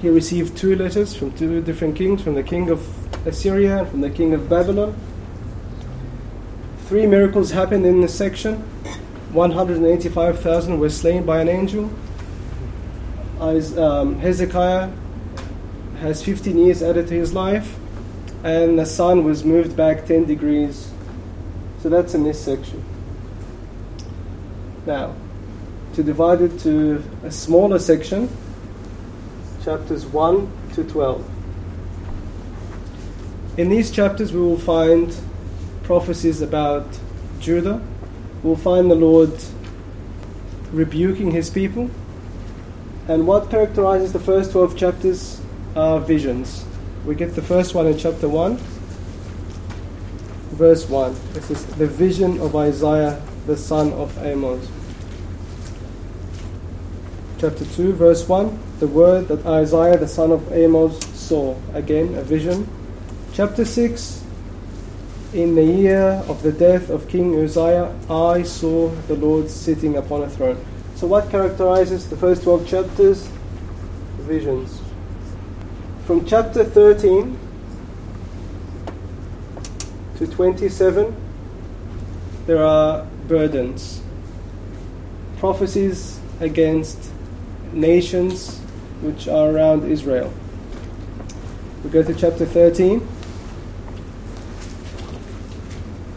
he 0.00 0.08
received 0.08 0.56
two 0.56 0.76
letters 0.76 1.16
from 1.16 1.32
two 1.32 1.60
different 1.62 1.96
kings 1.96 2.22
from 2.22 2.36
the 2.36 2.44
king 2.44 2.70
of 2.70 3.26
Assyria 3.26 3.80
and 3.80 3.88
from 3.88 4.02
the 4.02 4.10
king 4.10 4.34
of 4.34 4.48
Babylon. 4.48 4.94
Three 6.86 7.08
miracles 7.08 7.50
happened 7.50 7.84
in 7.84 8.00
this 8.00 8.14
section 8.14 8.58
185,000 9.32 10.78
were 10.78 10.90
slain 10.90 11.26
by 11.26 11.40
an 11.40 11.48
angel. 11.48 11.90
Um, 13.40 14.20
Hezekiah 14.20 14.92
has 15.98 16.22
15 16.22 16.56
years 16.56 16.84
added 16.84 17.08
to 17.08 17.14
his 17.14 17.34
life 17.34 17.80
and 18.44 18.78
the 18.78 18.84
sun 18.84 19.24
was 19.24 19.42
moved 19.42 19.74
back 19.74 20.04
10 20.06 20.26
degrees. 20.26 20.90
So 21.80 21.88
that's 21.88 22.14
in 22.14 22.24
this 22.24 22.42
section. 22.44 22.84
Now, 24.86 25.14
to 25.94 26.02
divide 26.02 26.42
it 26.42 26.60
to 26.60 27.02
a 27.22 27.30
smaller 27.30 27.78
section, 27.78 28.28
chapters 29.64 30.04
1 30.04 30.52
to 30.74 30.84
12. 30.84 31.30
In 33.56 33.70
these 33.70 33.90
chapters, 33.90 34.32
we 34.32 34.40
will 34.40 34.58
find 34.58 35.16
prophecies 35.84 36.42
about 36.42 36.86
Judah. 37.40 37.80
We'll 38.42 38.56
find 38.56 38.90
the 38.90 38.94
Lord 38.94 39.32
rebuking 40.70 41.30
his 41.30 41.48
people. 41.48 41.88
And 43.08 43.26
what 43.26 43.48
characterizes 43.48 44.12
the 44.12 44.20
first 44.20 44.52
12 44.52 44.76
chapters 44.76 45.40
are 45.74 45.98
visions. 45.98 46.66
We 47.04 47.14
get 47.14 47.34
the 47.34 47.42
first 47.42 47.74
one 47.74 47.86
in 47.86 47.98
chapter 47.98 48.30
1, 48.30 48.56
verse 50.56 50.88
1. 50.88 51.14
This 51.34 51.50
is 51.50 51.66
the 51.76 51.86
vision 51.86 52.40
of 52.40 52.56
Isaiah, 52.56 53.20
the 53.46 53.58
son 53.58 53.92
of 53.92 54.16
Amos. 54.24 54.66
Chapter 57.38 57.66
2, 57.66 57.92
verse 57.92 58.26
1, 58.26 58.58
the 58.78 58.86
word 58.86 59.28
that 59.28 59.44
Isaiah, 59.44 59.98
the 59.98 60.08
son 60.08 60.32
of 60.32 60.50
Amos, 60.50 60.98
saw. 61.14 61.54
Again, 61.74 62.14
a 62.14 62.22
vision. 62.22 62.66
Chapter 63.34 63.66
6, 63.66 64.24
in 65.34 65.56
the 65.56 65.64
year 65.64 66.24
of 66.26 66.42
the 66.42 66.52
death 66.52 66.88
of 66.88 67.06
King 67.06 67.38
Uzziah, 67.38 67.94
I 68.08 68.44
saw 68.44 68.88
the 69.08 69.14
Lord 69.16 69.50
sitting 69.50 69.98
upon 69.98 70.22
a 70.22 70.30
throne. 70.30 70.64
So, 70.94 71.06
what 71.06 71.28
characterizes 71.28 72.08
the 72.08 72.16
first 72.16 72.44
12 72.44 72.66
chapters? 72.66 73.28
Visions 74.20 74.83
from 76.06 76.26
chapter 76.26 76.62
13 76.64 77.38
to 80.16 80.26
27, 80.26 81.16
there 82.46 82.62
are 82.62 83.06
burdens, 83.26 84.02
prophecies 85.38 86.20
against 86.40 87.10
nations 87.72 88.58
which 89.00 89.28
are 89.28 89.48
around 89.48 89.90
Israel. 89.90 90.30
We 91.82 91.88
go 91.88 92.02
to 92.02 92.14
chapter 92.14 92.44
13, 92.44 93.00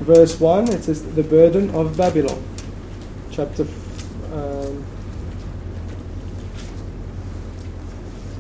verse 0.02 0.38
1, 0.38 0.68
it 0.70 0.84
says, 0.84 1.04
The 1.16 1.24
burden 1.24 1.70
of 1.70 1.96
Babylon. 1.96 2.44
Chapter, 3.32 3.66
um, 4.34 4.86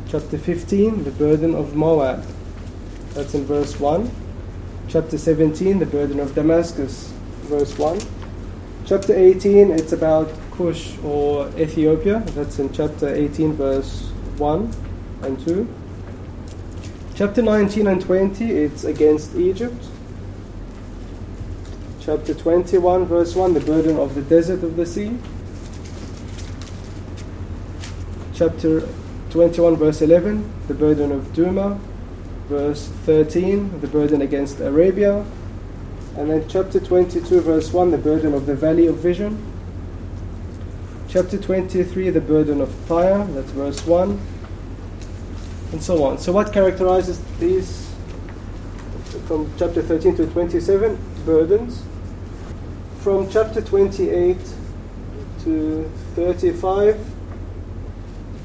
Chapter 0.10 0.38
15, 0.38 1.04
the 1.04 1.12
burden 1.12 1.54
of 1.54 1.76
Moab. 1.76 2.24
That's 3.14 3.34
in 3.34 3.44
verse 3.44 3.78
1. 3.78 4.10
Chapter 4.88 5.18
17, 5.18 5.80
the 5.80 5.86
burden 5.86 6.22
of 6.22 6.34
Damascus, 6.34 7.12
verse 7.42 7.78
1. 7.78 8.00
Chapter 8.86 9.14
18, 9.14 9.70
it's 9.70 9.92
about 9.92 10.32
Cush 10.52 10.98
or 11.04 11.50
Ethiopia. 11.60 12.24
That's 12.28 12.58
in 12.58 12.72
chapter 12.72 13.14
18, 13.14 13.52
verse 13.54 14.08
1 14.38 14.74
and 15.24 15.46
2. 15.46 15.68
Chapter 17.16 17.42
19 17.42 17.88
and 17.88 18.02
20, 18.02 18.50
it's 18.50 18.86
against 18.86 19.36
Egypt. 19.36 19.84
Chapter 22.00 22.34
21, 22.34 23.08
verse 23.08 23.36
1, 23.36 23.54
the 23.56 23.60
burden 23.60 23.98
of 23.98 24.16
the 24.16 24.22
desert 24.22 24.64
of 24.64 24.78
the 24.78 24.86
sea. 24.86 25.18
Chapter 28.34 28.88
21, 29.38 29.76
verse 29.76 30.02
11, 30.02 30.52
the 30.68 30.74
burden 30.74 31.12
of 31.12 31.32
Duma. 31.32 31.80
Verse 32.50 32.88
13, 33.06 33.82
the 33.82 33.88
burden 33.88 34.24
against 34.24 34.60
Arabia. 34.60 35.24
And 36.18 36.32
then 36.32 36.50
chapter 36.50 36.80
22, 36.80 37.42
verse 37.42 37.72
1, 37.72 37.92
the 37.92 38.00
burden 38.00 38.34
of 38.34 38.48
the 38.48 38.56
valley 38.56 38.88
of 38.88 38.96
vision. 38.96 39.38
Chapter 41.08 41.38
23, 41.38 42.10
the 42.10 42.20
burden 42.20 42.62
of 42.62 42.74
Tyre, 42.88 43.26
that's 43.26 43.52
verse 43.52 43.86
1. 43.86 44.20
And 45.72 45.84
so 45.84 46.04
on. 46.04 46.18
So, 46.18 46.32
what 46.32 46.52
characterizes 46.52 47.22
these 47.40 47.94
from 49.28 49.54
chapter 49.60 49.84
13 49.84 50.16
to 50.16 50.26
27? 50.26 50.98
Burdens. 51.28 51.84
From 53.02 53.30
chapter 53.30 53.62
28 53.62 54.36
to 55.44 55.92
35, 56.16 57.17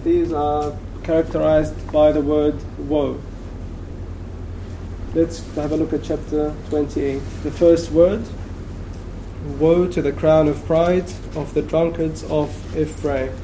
these 0.04 0.32
are 0.32 0.76
characterized 1.02 1.92
by 1.92 2.12
the 2.12 2.20
word 2.20 2.56
woe. 2.78 3.20
Let's 5.14 5.40
have 5.56 5.72
a 5.72 5.76
look 5.76 5.92
at 5.92 6.02
chapter 6.02 6.54
28. 6.70 7.20
The 7.42 7.50
first 7.50 7.90
word 7.90 8.26
Woe 9.58 9.88
to 9.88 10.00
the 10.00 10.12
crown 10.12 10.46
of 10.46 10.64
pride 10.66 11.10
of 11.34 11.52
the 11.52 11.62
drunkards 11.62 12.22
of 12.24 12.76
Ephraim. 12.76 13.36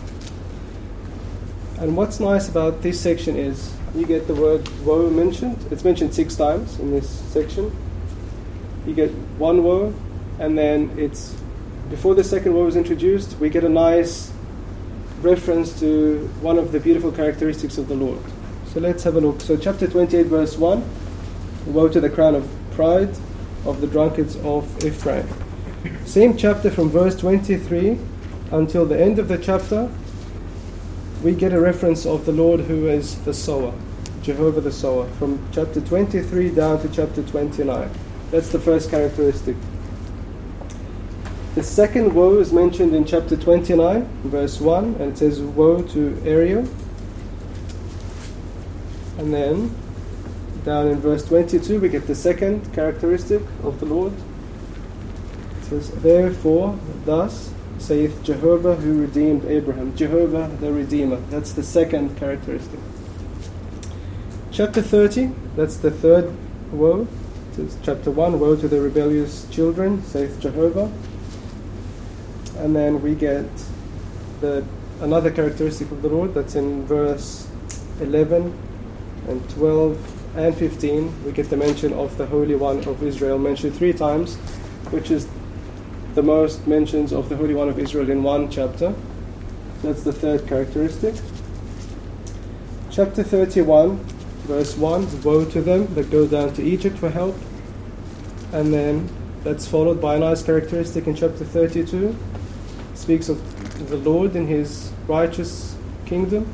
And 1.79 1.97
what's 1.97 2.21
nice 2.21 2.49
about 2.49 2.83
this 2.83 3.01
section 3.01 3.35
is 3.35 3.75
you 3.97 4.07
get 4.07 4.29
the 4.29 4.35
word 4.35 4.69
woe 4.85 5.11
mentioned. 5.11 5.67
It's 5.73 5.83
mentioned 5.83 6.15
six 6.15 6.37
times 6.37 6.79
in 6.79 6.93
this 6.93 7.09
section. 7.09 7.77
You 8.87 8.95
get 8.95 9.11
one 9.39 9.65
woe, 9.65 9.93
and 10.39 10.57
then 10.57 10.95
it's 10.97 11.35
before 11.91 12.15
the 12.15 12.25
second 12.25 12.55
woe 12.55 12.67
is 12.69 12.77
introduced, 12.77 13.37
we 13.39 13.49
get 13.49 13.65
a 13.65 13.69
nice 13.69 14.33
reference 15.23 15.79
to 15.81 16.29
one 16.41 16.59
of 16.59 16.73
the 16.73 16.81
beautiful 16.81 17.13
characteristics 17.13 17.79
of 17.79 17.89
the 17.89 17.95
Lord. 17.95 18.21
So 18.73 18.81
let's 18.81 19.03
have 19.05 19.17
a 19.17 19.21
look. 19.21 19.41
So, 19.41 19.57
chapter 19.57 19.87
28, 19.87 20.27
verse 20.27 20.57
1 20.57 20.85
Woe 21.67 21.89
to 21.89 22.01
the 22.01 22.11
crown 22.11 22.35
of 22.35 22.49
pride 22.73 23.11
of 23.65 23.81
the 23.81 23.87
drunkards 23.87 24.37
of 24.37 24.85
Ephraim. 24.85 25.29
Same 26.05 26.37
chapter 26.37 26.71
from 26.71 26.89
verse 26.91 27.17
23 27.17 27.99
until 28.51 28.87
the 28.87 28.99
end 28.99 29.19
of 29.19 29.29
the 29.29 29.39
chapter, 29.39 29.91
we 31.23 31.35
get 31.35 31.53
a 31.53 31.61
reference 31.61 32.07
of 32.07 32.25
the 32.25 32.33
Lord 32.33 32.61
who 32.61 32.87
is 32.87 33.19
the 33.25 33.35
sower, 33.35 33.75
Jehovah 34.23 34.61
the 34.61 34.73
sower, 34.73 35.07
from 35.19 35.47
chapter 35.53 35.81
23 35.81 36.51
down 36.51 36.81
to 36.81 36.89
chapter 36.89 37.23
29. 37.23 37.91
That's 38.31 38.51
the 38.51 38.59
first 38.59 38.91
characteristic. 38.91 39.57
The 41.59 41.65
second 41.65 42.15
woe 42.15 42.39
is 42.39 42.53
mentioned 42.53 42.95
in 42.95 43.05
chapter 43.05 43.37
29, 43.37 44.09
verse 44.23 44.61
1, 44.61 44.85
and 45.01 45.13
it 45.13 45.19
says, 45.19 45.41
Woe 45.41 45.83
to 45.83 46.23
Ariel. 46.25 46.69
And 49.19 49.35
then, 49.35 49.75
down 50.65 50.87
in 50.87 51.01
verse 51.01 51.25
22, 51.25 51.81
we 51.81 51.89
get 51.89 52.07
the 52.07 52.15
second 52.15 52.73
characteristic 52.73 53.43
of 53.65 53.81
the 53.81 53.87
Lord. 53.87 54.13
It 54.13 55.65
says, 55.65 55.91
Therefore, 55.91 56.79
thus 57.05 57.53
saith 57.79 58.23
Jehovah 58.23 58.77
who 58.77 59.01
redeemed 59.01 59.45
Abraham. 59.47 59.97
Jehovah 59.97 60.57
the 60.61 60.73
Redeemer. 60.73 61.17
That's 61.29 61.51
the 61.51 61.65
second 61.65 62.17
characteristic. 62.17 62.79
Chapter 64.53 64.81
30, 64.81 65.33
that's 65.57 65.79
the 65.79 65.91
third 65.91 66.33
woe. 66.71 67.09
It 67.51 67.57
says, 67.57 67.77
chapter 67.83 68.13
1, 68.13 68.39
Woe 68.39 68.55
to 68.55 68.69
the 68.69 68.81
rebellious 68.81 69.45
children, 69.51 70.05
saith 70.05 70.39
Jehovah 70.39 70.93
and 72.59 72.75
then 72.75 73.01
we 73.03 73.15
get 73.15 73.47
the 74.41 74.65
another 75.01 75.31
characteristic 75.31 75.91
of 75.91 76.03
the 76.03 76.09
Lord 76.09 76.35
that's 76.35 76.55
in 76.55 76.85
verse 76.87 77.47
11 78.01 78.53
and 79.29 79.51
12 79.51 80.37
and 80.37 80.57
15 80.57 81.25
we 81.25 81.33
get 81.33 81.51
the 81.51 81.57
mention 81.57 81.93
of 81.93 82.17
the 82.19 82.27
Holy 82.27 82.55
One 82.55 82.79
of 82.79 83.03
Israel 83.03 83.39
mentioned 83.39 83.75
three 83.75 83.93
times 83.93 84.37
which 84.91 85.11
is 85.11 85.29
the 86.15 86.23
most 86.23 86.67
mentions 86.67 87.13
of 87.13 87.29
the 87.29 87.37
Holy 87.37 87.55
One 87.55 87.69
of 87.69 87.79
Israel 87.79 88.11
in 88.11 88.23
one 88.23 88.51
chapter. 88.51 88.93
That's 89.83 90.03
the 90.03 90.13
third 90.13 90.49
characteristic. 90.49 91.15
Chapter 92.91 93.23
31 93.23 93.99
verse 94.49 94.77
1 94.77 95.23
woe 95.23 95.45
to 95.45 95.61
them 95.61 95.95
that 95.95 96.11
go 96.11 96.27
down 96.27 96.55
to 96.55 96.63
Egypt 96.63 96.99
for 96.99 97.11
help. 97.11 97.37
And 98.53 98.73
then 98.73 99.09
that's 99.45 99.69
followed 99.69 100.01
by 100.01 100.17
a 100.17 100.19
nice 100.19 100.43
characteristic 100.43 101.07
in 101.07 101.15
chapter 101.15 101.45
32 101.45 102.17
speaks 102.99 103.29
of 103.29 103.89
the 103.89 103.97
Lord 103.97 104.35
in 104.35 104.47
his 104.47 104.91
righteous 105.07 105.77
kingdom. 106.05 106.53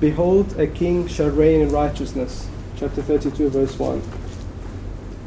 Behold, 0.00 0.58
a 0.58 0.66
king 0.66 1.06
shall 1.06 1.30
reign 1.30 1.60
in 1.60 1.68
righteousness. 1.70 2.48
Chapter 2.76 3.02
32, 3.02 3.50
verse 3.50 3.78
1. 3.78 4.02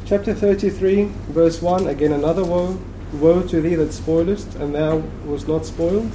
Chapter 0.04 0.34
33, 0.34 1.04
verse 1.28 1.62
1, 1.62 1.86
again 1.86 2.12
another 2.12 2.44
woe. 2.44 2.78
Woe 3.12 3.42
to 3.42 3.60
thee 3.60 3.76
that 3.76 3.92
spoilest, 3.92 4.54
and 4.56 4.74
thou 4.74 4.98
was 5.24 5.46
not 5.46 5.66
spoiled. 5.66 6.10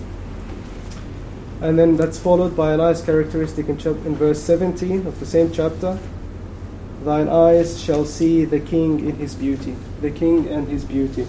And 1.62 1.80
then 1.80 1.96
that's 1.96 2.20
followed 2.20 2.56
by 2.56 2.74
a 2.74 2.78
nice 2.78 3.02
characteristic 3.02 3.70
in, 3.70 3.78
chap- 3.78 4.06
in 4.06 4.16
verse 4.16 4.42
17 4.44 5.08
of 5.08 5.20
the 5.20 5.26
same 5.26 5.52
chapter. 5.52 5.98
Thine 7.04 7.30
eyes 7.30 7.82
shall 7.82 8.06
see 8.06 8.46
the 8.46 8.60
king 8.60 9.00
in 9.00 9.16
his 9.16 9.34
beauty. 9.34 9.76
The 10.02 10.12
king 10.12 10.48
and 10.48 10.68
his 10.68 10.84
beauty. 10.84 11.28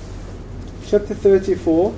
Chapter 0.87 1.15
34, 1.15 1.95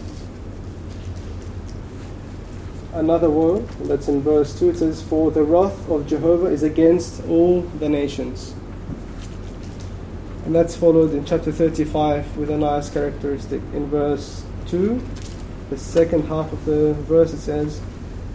another 2.92 3.31
woe. 3.31 3.61
That's 3.83 4.09
in 4.09 4.22
verse 4.22 4.59
2 4.59 4.70
it 4.70 4.77
says 4.79 5.03
for 5.03 5.31
the 5.31 5.42
wrath 5.42 5.88
of 5.88 6.07
jehovah 6.07 6.46
is 6.46 6.62
against 6.62 7.24
all 7.27 7.62
the 7.62 7.88
nations. 7.88 8.55
And 10.44 10.55
that's 10.55 10.74
followed 10.74 11.12
in 11.12 11.24
chapter 11.24 11.53
35 11.53 12.37
with 12.37 12.51
a 12.51 12.57
nice 12.57 12.88
characteristic. 12.90 13.61
In 13.74 13.87
verse 13.88 14.44
2 14.66 15.01
the 15.70 15.79
second 15.79 16.27
half 16.29 16.53
of 16.53 16.64
the 16.64 16.94
verse 16.94 17.33
it 17.33 17.40
says 17.40 17.81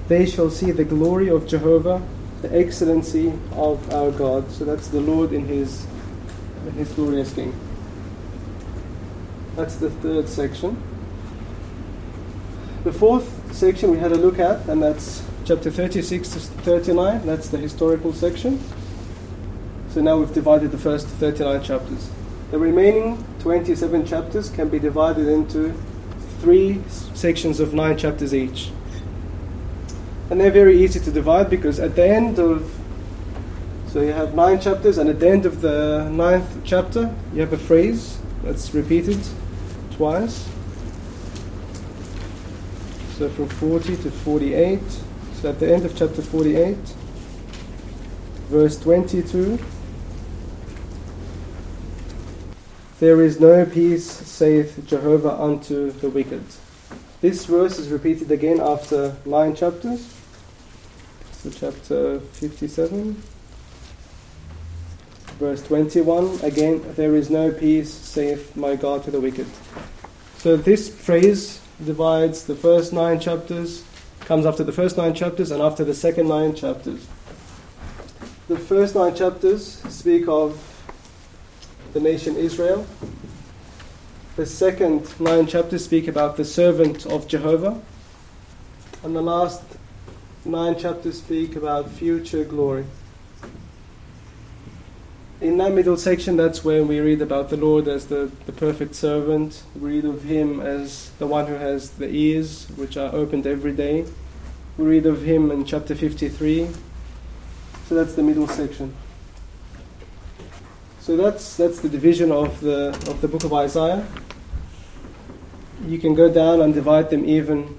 they 0.07 0.25
shall 0.25 0.51
see 0.51 0.71
the 0.71 0.83
glory 0.83 1.29
of 1.29 1.47
jehovah 1.47 2.01
the 2.43 2.55
excellency 2.55 3.33
of 3.53 3.91
our 3.93 4.11
god. 4.11 4.51
So 4.51 4.65
that's 4.65 4.89
the 4.89 4.99
lord 4.99 5.31
in 5.31 5.45
his 5.45 5.85
in 6.67 6.73
his 6.73 6.91
glorious 6.91 7.33
king. 7.33 7.53
That's 9.55 9.75
the 9.75 9.89
third 9.89 10.27
section. 10.27 10.81
The 12.83 12.91
fourth 12.91 13.42
section 13.53 13.91
we 13.91 13.99
had 13.99 14.11
a 14.11 14.17
look 14.17 14.39
at, 14.39 14.67
and 14.67 14.81
that's 14.81 15.23
chapter 15.45 15.71
36 15.71 16.29
to 16.29 16.39
39. 16.39 17.25
That's 17.25 17.49
the 17.49 17.57
historical 17.57 18.13
section. 18.13 18.59
So 19.89 20.01
now 20.01 20.17
we've 20.17 20.33
divided 20.33 20.71
the 20.71 20.77
first 20.77 21.07
39 21.07 21.63
chapters. 21.63 22.09
The 22.51 22.59
remaining 22.59 23.23
27 23.39 24.05
chapters 24.05 24.49
can 24.49 24.69
be 24.69 24.79
divided 24.79 25.27
into 25.27 25.73
three 26.41 26.81
sections 26.89 27.59
of 27.59 27.73
nine 27.73 27.97
chapters 27.97 28.33
each. 28.33 28.71
And 30.29 30.41
they're 30.41 30.51
very 30.51 30.83
easy 30.83 30.99
to 30.99 31.11
divide 31.11 31.49
because 31.49 31.79
at 31.79 31.95
the 31.95 32.07
end 32.07 32.39
of 32.39 32.69
so 33.93 34.01
you 34.01 34.11
have 34.11 34.33
nine 34.33 34.59
chapters, 34.59 34.97
and 34.97 35.07
at 35.07 35.19
the 35.19 35.29
end 35.29 35.45
of 35.45 35.61
the 35.61 36.09
ninth 36.11 36.63
chapter, 36.63 37.13
you 37.31 37.41
have 37.41 37.53
a 37.53 37.59
phrase 37.59 38.17
that's 38.41 38.73
repeated 38.73 39.19
twice. 39.91 40.49
So 43.23 43.29
from 43.29 43.47
40 43.47 43.95
to 44.03 44.11
48. 44.11 44.81
So 45.39 45.51
at 45.51 45.57
the 45.57 45.73
end 45.73 45.85
of 45.85 45.95
chapter 45.95 46.21
48, 46.21 46.75
verse 48.49 48.77
22. 48.77 49.57
There 52.99 53.21
is 53.21 53.39
no 53.39 53.65
peace, 53.65 54.05
saith 54.05 54.85
Jehovah, 54.85 55.41
unto 55.41 55.91
the 55.91 56.09
wicked. 56.09 56.43
This 57.21 57.45
verse 57.45 57.79
is 57.79 57.87
repeated 57.87 58.29
again 58.29 58.59
after 58.59 59.15
nine 59.25 59.55
chapters. 59.55 60.13
So, 61.31 61.49
chapter 61.49 62.19
57, 62.19 63.23
verse 65.39 65.63
21. 65.63 66.41
Again, 66.43 66.83
there 66.97 67.15
is 67.15 67.29
no 67.29 67.53
peace, 67.53 67.89
saith 67.89 68.53
my 68.57 68.75
God, 68.75 69.05
to 69.05 69.11
the 69.11 69.21
wicked. 69.21 69.47
So, 70.39 70.57
this 70.57 70.93
phrase 70.93 71.62
divides 71.83 72.45
the 72.45 72.55
first 72.55 72.93
nine 72.93 73.19
chapters, 73.19 73.83
comes 74.21 74.45
after 74.45 74.63
the 74.63 74.71
first 74.71 74.97
nine 74.97 75.13
chapters 75.13 75.51
and 75.51 75.61
after 75.61 75.83
the 75.83 75.93
second 75.93 76.27
nine 76.27 76.55
chapters. 76.55 77.07
The 78.47 78.59
first 78.59 78.95
nine 78.95 79.15
chapters 79.15 79.81
speak 79.89 80.27
of 80.27 80.59
the 81.93 81.99
nation 81.99 82.35
Israel. 82.35 82.85
The 84.35 84.45
second 84.45 85.19
nine 85.19 85.47
chapters 85.47 85.85
speak 85.85 86.07
about 86.07 86.37
the 86.37 86.45
servant 86.45 87.05
of 87.05 87.27
Jehovah. 87.27 87.79
And 89.03 89.15
the 89.15 89.21
last 89.21 89.61
nine 90.45 90.77
chapters 90.77 91.19
speak 91.19 91.55
about 91.55 91.89
future 91.89 92.43
glory. 92.43 92.85
In 95.43 95.57
that 95.57 95.73
middle 95.73 95.97
section, 95.97 96.37
that's 96.37 96.63
where 96.63 96.85
we 96.85 97.01
read 97.01 97.21
about 97.21 97.49
the 97.49 97.57
Lord 97.57 97.89
as 97.89 98.07
the, 98.07 98.31
the 98.45 98.53
perfect 98.53 98.95
servant. 98.95 99.63
We 99.75 99.95
read 99.95 100.05
of 100.05 100.23
Him 100.23 100.61
as 100.61 101.11
the 101.19 101.27
one 101.27 101.47
who 101.47 101.55
has 101.55 101.89
the 101.89 102.07
ears, 102.07 102.67
which 102.77 102.95
are 102.95 103.13
opened 103.13 103.45
every 103.45 103.73
day. 103.73 104.05
We 104.77 104.85
read 104.85 105.05
of 105.05 105.23
Him 105.23 105.51
in 105.51 105.65
chapter 105.65 105.95
53. 105.95 106.69
So 107.89 107.93
that's 107.93 108.15
the 108.15 108.23
middle 108.23 108.47
section. 108.47 108.95
So 111.01 111.17
that's 111.17 111.57
that's 111.57 111.81
the 111.81 111.89
division 111.89 112.31
of 112.31 112.61
the 112.61 112.97
of 113.09 113.19
the 113.19 113.27
book 113.27 113.43
of 113.43 113.51
Isaiah. 113.51 114.07
You 115.85 115.99
can 115.99 116.15
go 116.15 116.31
down 116.31 116.61
and 116.61 116.73
divide 116.73 117.09
them 117.09 117.25
even 117.25 117.77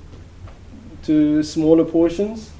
to 1.05 1.43
smaller 1.43 1.87
portions. 1.87 2.51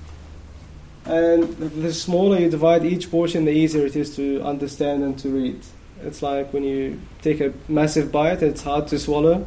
And 1.07 1.45
the 1.59 1.93
smaller 1.93 2.39
you 2.39 2.49
divide 2.49 2.85
each 2.85 3.11
portion, 3.11 3.45
the 3.45 3.53
easier 3.53 3.85
it 3.85 3.95
is 3.95 4.17
to 4.17 4.43
understand 4.43 5.03
and 5.03 5.19
to 5.19 5.29
read. 5.29 5.61
It's 6.03 6.23
like 6.23 6.53
when 6.53 6.65
you 6.65 7.01
take 7.21 7.41
a 7.41 7.53
massive 7.69 8.11
bite, 8.11 8.43
it's 8.43 8.63
hard 8.63 8.89
to 8.89 8.99
swallow. 8.99 9.47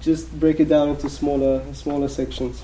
Just 0.00 0.38
break 0.38 0.60
it 0.60 0.68
down 0.68 0.90
into 0.90 1.10
smaller 1.10 1.62
smaller 1.74 2.08
sections. 2.08 2.62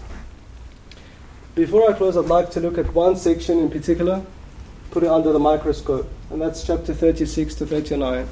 Before 1.55 1.91
I 1.91 1.95
close, 1.95 2.17
I'd 2.17 2.27
like 2.27 2.51
to 2.51 2.61
look 2.61 2.79
at 2.79 2.93
one 2.95 3.17
section 3.17 3.59
in 3.59 3.71
particular, 3.71 4.23
put 4.91 5.03
it 5.03 5.09
under 5.09 5.33
the 5.33 5.39
microscope, 5.39 6.09
and 6.31 6.41
that's 6.41 6.67
chapter 6.67 6.95
36 6.95 7.55
to 7.57 7.67
39, 7.67 8.29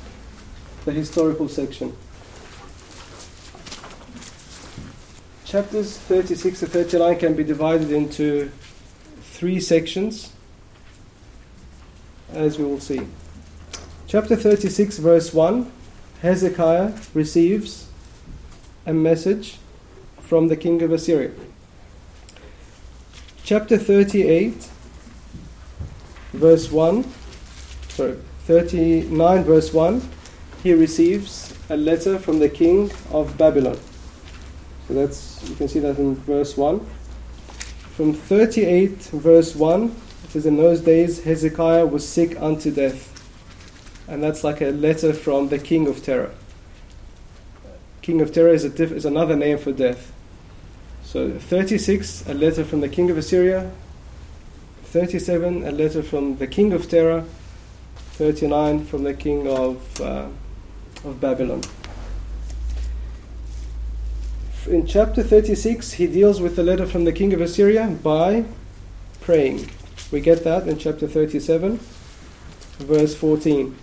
the 0.84 0.92
historical 0.92 1.48
section. 1.48 1.96
Chapters 5.44 5.96
36 5.96 6.60
to 6.60 6.66
39 6.66 7.18
can 7.18 7.34
be 7.34 7.44
divided 7.44 7.90
into 7.92 8.50
three 9.34 9.58
sections, 9.58 10.32
as 12.32 12.56
we 12.56 12.64
will 12.64 12.78
see. 12.78 13.00
Chapter 14.06 14.36
36, 14.36 14.98
verse 14.98 15.34
1 15.34 15.72
Hezekiah 16.22 16.92
receives 17.14 17.88
a 18.86 18.92
message 18.92 19.58
from 20.20 20.46
the 20.46 20.56
king 20.56 20.80
of 20.82 20.92
Assyria. 20.92 21.32
Chapter 23.42 23.76
38, 23.76 24.70
verse 26.32 26.70
1, 26.70 27.04
sorry, 27.88 28.16
39, 28.44 29.42
verse 29.42 29.72
1, 29.72 30.00
he 30.62 30.72
receives 30.72 31.52
a 31.68 31.76
letter 31.76 32.20
from 32.20 32.38
the 32.38 32.48
king 32.48 32.92
of 33.10 33.36
Babylon. 33.36 33.78
So 34.86 34.94
that's, 34.94 35.42
you 35.48 35.56
can 35.56 35.66
see 35.66 35.80
that 35.80 35.98
in 35.98 36.14
verse 36.14 36.56
1. 36.56 36.86
From 37.96 38.12
38, 38.12 38.90
verse 39.12 39.54
1, 39.54 39.84
it 40.24 40.30
says, 40.30 40.46
In 40.46 40.56
those 40.56 40.80
days 40.80 41.22
Hezekiah 41.22 41.86
was 41.86 42.06
sick 42.08 42.40
unto 42.40 42.72
death. 42.72 43.10
And 44.08 44.22
that's 44.22 44.42
like 44.42 44.60
a 44.60 44.70
letter 44.70 45.12
from 45.12 45.48
the 45.48 45.58
king 45.58 45.86
of 45.86 46.02
terror. 46.02 46.34
King 48.02 48.20
of 48.20 48.32
terror 48.32 48.50
is, 48.50 48.64
diff- 48.64 48.92
is 48.92 49.04
another 49.04 49.36
name 49.36 49.58
for 49.58 49.72
death. 49.72 50.12
So 51.04 51.38
36, 51.38 52.28
a 52.28 52.34
letter 52.34 52.64
from 52.64 52.80
the 52.80 52.88
king 52.88 53.10
of 53.10 53.16
Assyria. 53.16 53.70
37, 54.94 55.64
a 55.64 55.70
letter 55.70 56.02
from 56.02 56.38
the 56.38 56.46
king 56.46 56.72
of 56.72 56.88
Terror. 56.88 57.24
39, 58.12 58.84
from 58.84 59.02
the 59.02 59.14
king 59.14 59.48
of, 59.48 60.00
uh, 60.00 60.26
of 61.04 61.20
Babylon. 61.20 61.62
In 64.66 64.86
chapter 64.86 65.22
36, 65.22 65.92
he 65.92 66.06
deals 66.06 66.40
with 66.40 66.56
the 66.56 66.62
letter 66.62 66.86
from 66.86 67.04
the 67.04 67.12
king 67.12 67.34
of 67.34 67.40
Assyria 67.42 67.86
by 68.02 68.46
praying. 69.20 69.68
We 70.10 70.22
get 70.22 70.42
that 70.44 70.66
in 70.66 70.78
chapter 70.78 71.06
37, 71.06 71.78
verse 72.78 73.14
14. 73.14 73.76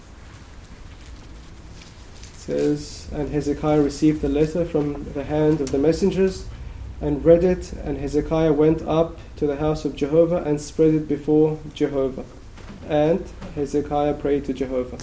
It 2.24 2.36
says, 2.36 3.08
And 3.12 3.30
Hezekiah 3.30 3.80
received 3.80 4.22
the 4.22 4.30
letter 4.30 4.66
from 4.66 5.14
the 5.14 5.24
hand 5.24 5.62
of 5.62 5.72
the 5.72 5.78
messengers 5.78 6.48
and 7.00 7.24
read 7.24 7.44
it, 7.44 7.74
and 7.74 8.00
Hezekiah 8.00 8.54
went 8.54 8.82
up 8.82 9.20
to 9.36 9.46
the 9.46 9.58
house 9.58 9.86
of 9.86 9.96
Jehovah 9.96 10.38
and 10.38 10.60
spread 10.60 10.96
it 10.96 11.08
before 11.08 11.60
Jehovah. 11.76 12.26
And 12.90 13.24
Hezekiah 13.54 14.16
prayed 14.16 14.46
to 14.46 14.54
Jehovah. 14.54 14.98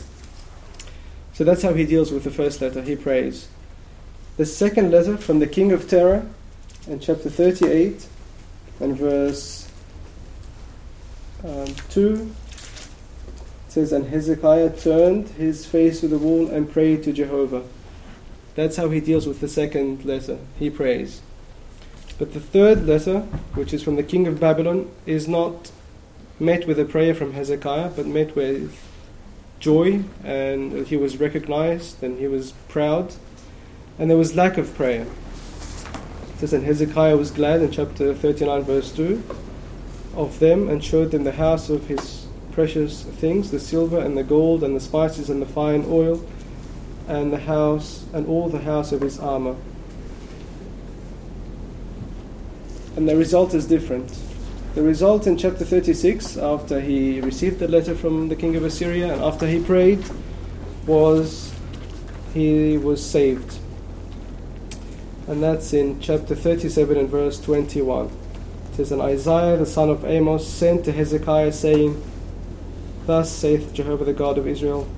So 1.33 1.45
that's 1.45 1.63
how 1.63 1.75
he 1.75 1.87
deals 1.87 2.11
with 2.11 2.25
the 2.25 2.33
first 2.33 2.61
letter. 2.61 2.83
He 2.83 2.97
prays. 2.97 3.47
The 4.39 4.47
second 4.47 4.93
letter 4.93 5.17
from 5.17 5.41
the 5.41 5.49
king 5.49 5.73
of 5.73 5.89
Terror, 5.89 6.25
in 6.87 7.01
chapter 7.01 7.29
38 7.29 8.07
and 8.79 8.97
verse 8.97 9.69
um, 11.45 11.67
2, 11.91 12.31
says, 13.67 13.91
And 13.91 14.07
Hezekiah 14.07 14.77
turned 14.79 15.31
his 15.31 15.67
face 15.67 15.99
to 16.03 16.07
the 16.07 16.19
wall 16.19 16.49
and 16.49 16.71
prayed 16.71 17.03
to 17.03 17.13
Jehovah. 17.13 17.65
That's 18.55 18.77
how 18.77 18.91
he 18.91 19.01
deals 19.01 19.27
with 19.27 19.41
the 19.41 19.49
second 19.49 20.05
letter. 20.05 20.39
He 20.57 20.71
prays. 20.71 21.21
But 22.17 22.33
the 22.33 22.41
third 22.41 22.87
letter, 22.87 23.23
which 23.55 23.75
is 23.75 23.83
from 23.83 23.97
the 23.97 24.05
king 24.05 24.29
of 24.29 24.39
Babylon, 24.39 24.89
is 25.05 25.27
not 25.27 25.73
met 26.39 26.65
with 26.65 26.79
a 26.79 26.85
prayer 26.85 27.13
from 27.13 27.33
Hezekiah, 27.33 27.91
but 27.97 28.07
met 28.07 28.37
with 28.37 28.81
joy, 29.59 30.05
and 30.23 30.87
he 30.87 30.97
was 30.97 31.19
recognized, 31.19 32.01
and 32.05 32.21
he 32.21 32.29
was 32.29 32.53
proud, 32.69 33.15
and 33.99 34.11
there 34.11 34.17
was 34.17 34.35
lack 34.35 34.59
of 34.59 34.75
prayer. 34.75 35.07
It 36.41 36.49
says, 36.49 36.53
Hezekiah 36.53 37.17
was 37.17 37.31
glad 37.31 37.63
in 37.63 37.71
chapter 37.71 38.15
39, 38.15 38.63
verse 38.63 38.93
2, 38.93 39.23
of 40.15 40.39
them, 40.39 40.69
and 40.69 40.85
showed 40.85 41.11
them 41.11 41.25
the 41.25 41.33
house 41.33 41.69
of 41.69 41.89
his 41.89 42.27
precious 42.53 43.03
things, 43.03 43.51
the 43.51 43.61
silver 43.61 43.99
and 43.99 44.17
the 44.17 44.25
gold, 44.25 44.63
and 44.63 44.77
the 44.77 44.81
spices 44.81 45.31
and 45.31 45.43
the 45.43 45.47
fine 45.47 45.85
oil, 45.89 46.25
and 47.09 47.33
the 47.33 47.41
house, 47.41 48.05
and 48.13 48.27
all 48.27 48.49
the 48.49 48.61
house 48.61 48.93
of 48.93 49.01
his 49.01 49.19
armor. 49.19 49.57
and 52.99 53.09
the 53.09 53.17
result 53.17 53.55
is 53.55 53.65
different. 53.65 54.19
The 54.75 54.83
result 54.83 55.29
in 55.29 55.37
chapter 55.37 55.65
36, 55.65 56.37
after 56.37 56.81
he 56.81 57.21
received 57.21 57.61
the 57.61 57.69
letter 57.69 57.95
from 57.95 58.29
the 58.29 58.35
king 58.35 58.57
of 58.57 58.65
Assyria 58.65 59.13
and 59.13 59.23
after 59.23 59.47
he 59.47 59.63
prayed, 59.63 60.03
was 60.85 61.55
he 62.35 62.77
was 62.77 63.01
saved. 63.01 63.61
And 65.29 65.43
that's 65.43 65.75
in 65.75 66.01
chapter 66.01 66.35
37 66.35 66.97
and 66.97 67.09
verse 67.11 67.39
21. 67.39 68.07
It 68.07 68.13
says, 68.77 68.91
And 68.91 69.03
Isaiah 69.03 69.59
the 69.59 69.67
son 69.67 69.91
of 69.91 70.07
Amos 70.07 70.49
sent 70.49 70.87
to 70.87 70.93
Hezekiah, 70.93 71.53
saying, 71.53 72.03
Thus 73.05 73.31
saith 73.31 73.75
Jehovah 73.75 74.07
the 74.07 74.15
God 74.15 74.39
of 74.39 74.49
Israel. 74.49 74.89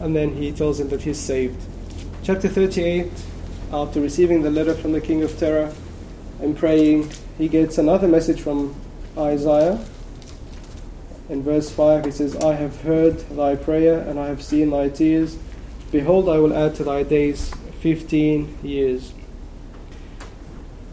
And 0.00 0.16
then 0.16 0.34
he 0.34 0.50
tells 0.50 0.80
him 0.80 0.88
that 0.88 1.02
he's 1.02 1.20
saved. 1.20 1.62
Chapter 2.24 2.48
38, 2.48 3.12
after 3.72 4.00
receiving 4.00 4.42
the 4.42 4.50
letter 4.50 4.74
from 4.74 4.90
the 4.90 5.00
king 5.00 5.22
of 5.22 5.38
Terror, 5.38 5.72
and 6.40 6.56
praying, 6.56 7.10
he 7.36 7.48
gets 7.48 7.78
another 7.78 8.08
message 8.08 8.40
from 8.40 8.74
Isaiah. 9.16 9.78
In 11.28 11.42
verse 11.42 11.70
5, 11.70 12.06
he 12.06 12.10
says, 12.10 12.36
I 12.36 12.54
have 12.54 12.80
heard 12.80 13.18
thy 13.30 13.54
prayer 13.54 14.00
and 14.00 14.18
I 14.18 14.26
have 14.26 14.42
seen 14.42 14.70
thy 14.70 14.88
tears. 14.88 15.36
Behold, 15.92 16.28
I 16.28 16.38
will 16.38 16.54
add 16.54 16.74
to 16.76 16.84
thy 16.84 17.02
days 17.02 17.52
15 17.80 18.58
years. 18.62 19.12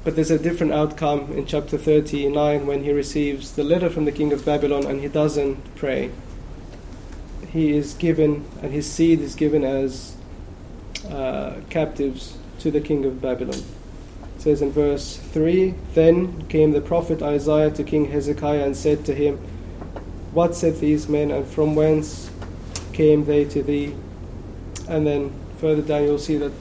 But 0.05 0.15
there's 0.15 0.29
a 0.29 0.37
different 0.37 0.71
outcome 0.71 1.31
in 1.31 1.47
chapter 1.47 1.79
39 1.79 2.67
when 2.67 2.83
he 2.83 2.91
receives 2.91 3.53
the 3.53 3.63
letter 3.63 3.89
from 3.89 4.05
the 4.05 4.11
king 4.11 4.31
of 4.31 4.45
Babylon 4.45 4.85
and 4.85 5.01
he 5.01 5.07
doesn't 5.07 5.75
pray. 5.75 6.11
He 7.51 7.75
is 7.75 7.95
given, 7.95 8.45
and 8.61 8.71
his 8.71 8.89
seed 8.89 9.19
is 9.19 9.33
given 9.33 9.63
as 9.63 10.15
uh, 11.09 11.55
captives 11.71 12.37
to 12.59 12.69
the 12.69 12.81
king 12.81 13.03
of 13.03 13.19
Babylon 13.19 13.63
It 14.35 14.41
says 14.41 14.61
in 14.61 14.71
verse 14.71 15.17
3 15.17 15.73
Then 15.95 16.47
came 16.49 16.71
the 16.71 16.81
prophet 16.81 17.23
Isaiah 17.23 17.71
to 17.71 17.83
King 17.83 18.11
Hezekiah 18.11 18.63
and 18.63 18.77
said 18.77 19.05
to 19.05 19.15
him, 19.15 19.37
What 20.33 20.53
said 20.53 20.79
these 20.79 21.09
men, 21.09 21.31
and 21.31 21.47
from 21.47 21.73
whence 21.73 22.29
came 22.93 23.25
they 23.25 23.43
to 23.45 23.63
thee? 23.63 23.95
And 24.87 25.07
then 25.07 25.33
further 25.57 25.81
down 25.81 26.03
you'll 26.03 26.19
see 26.19 26.37
that 26.37 26.53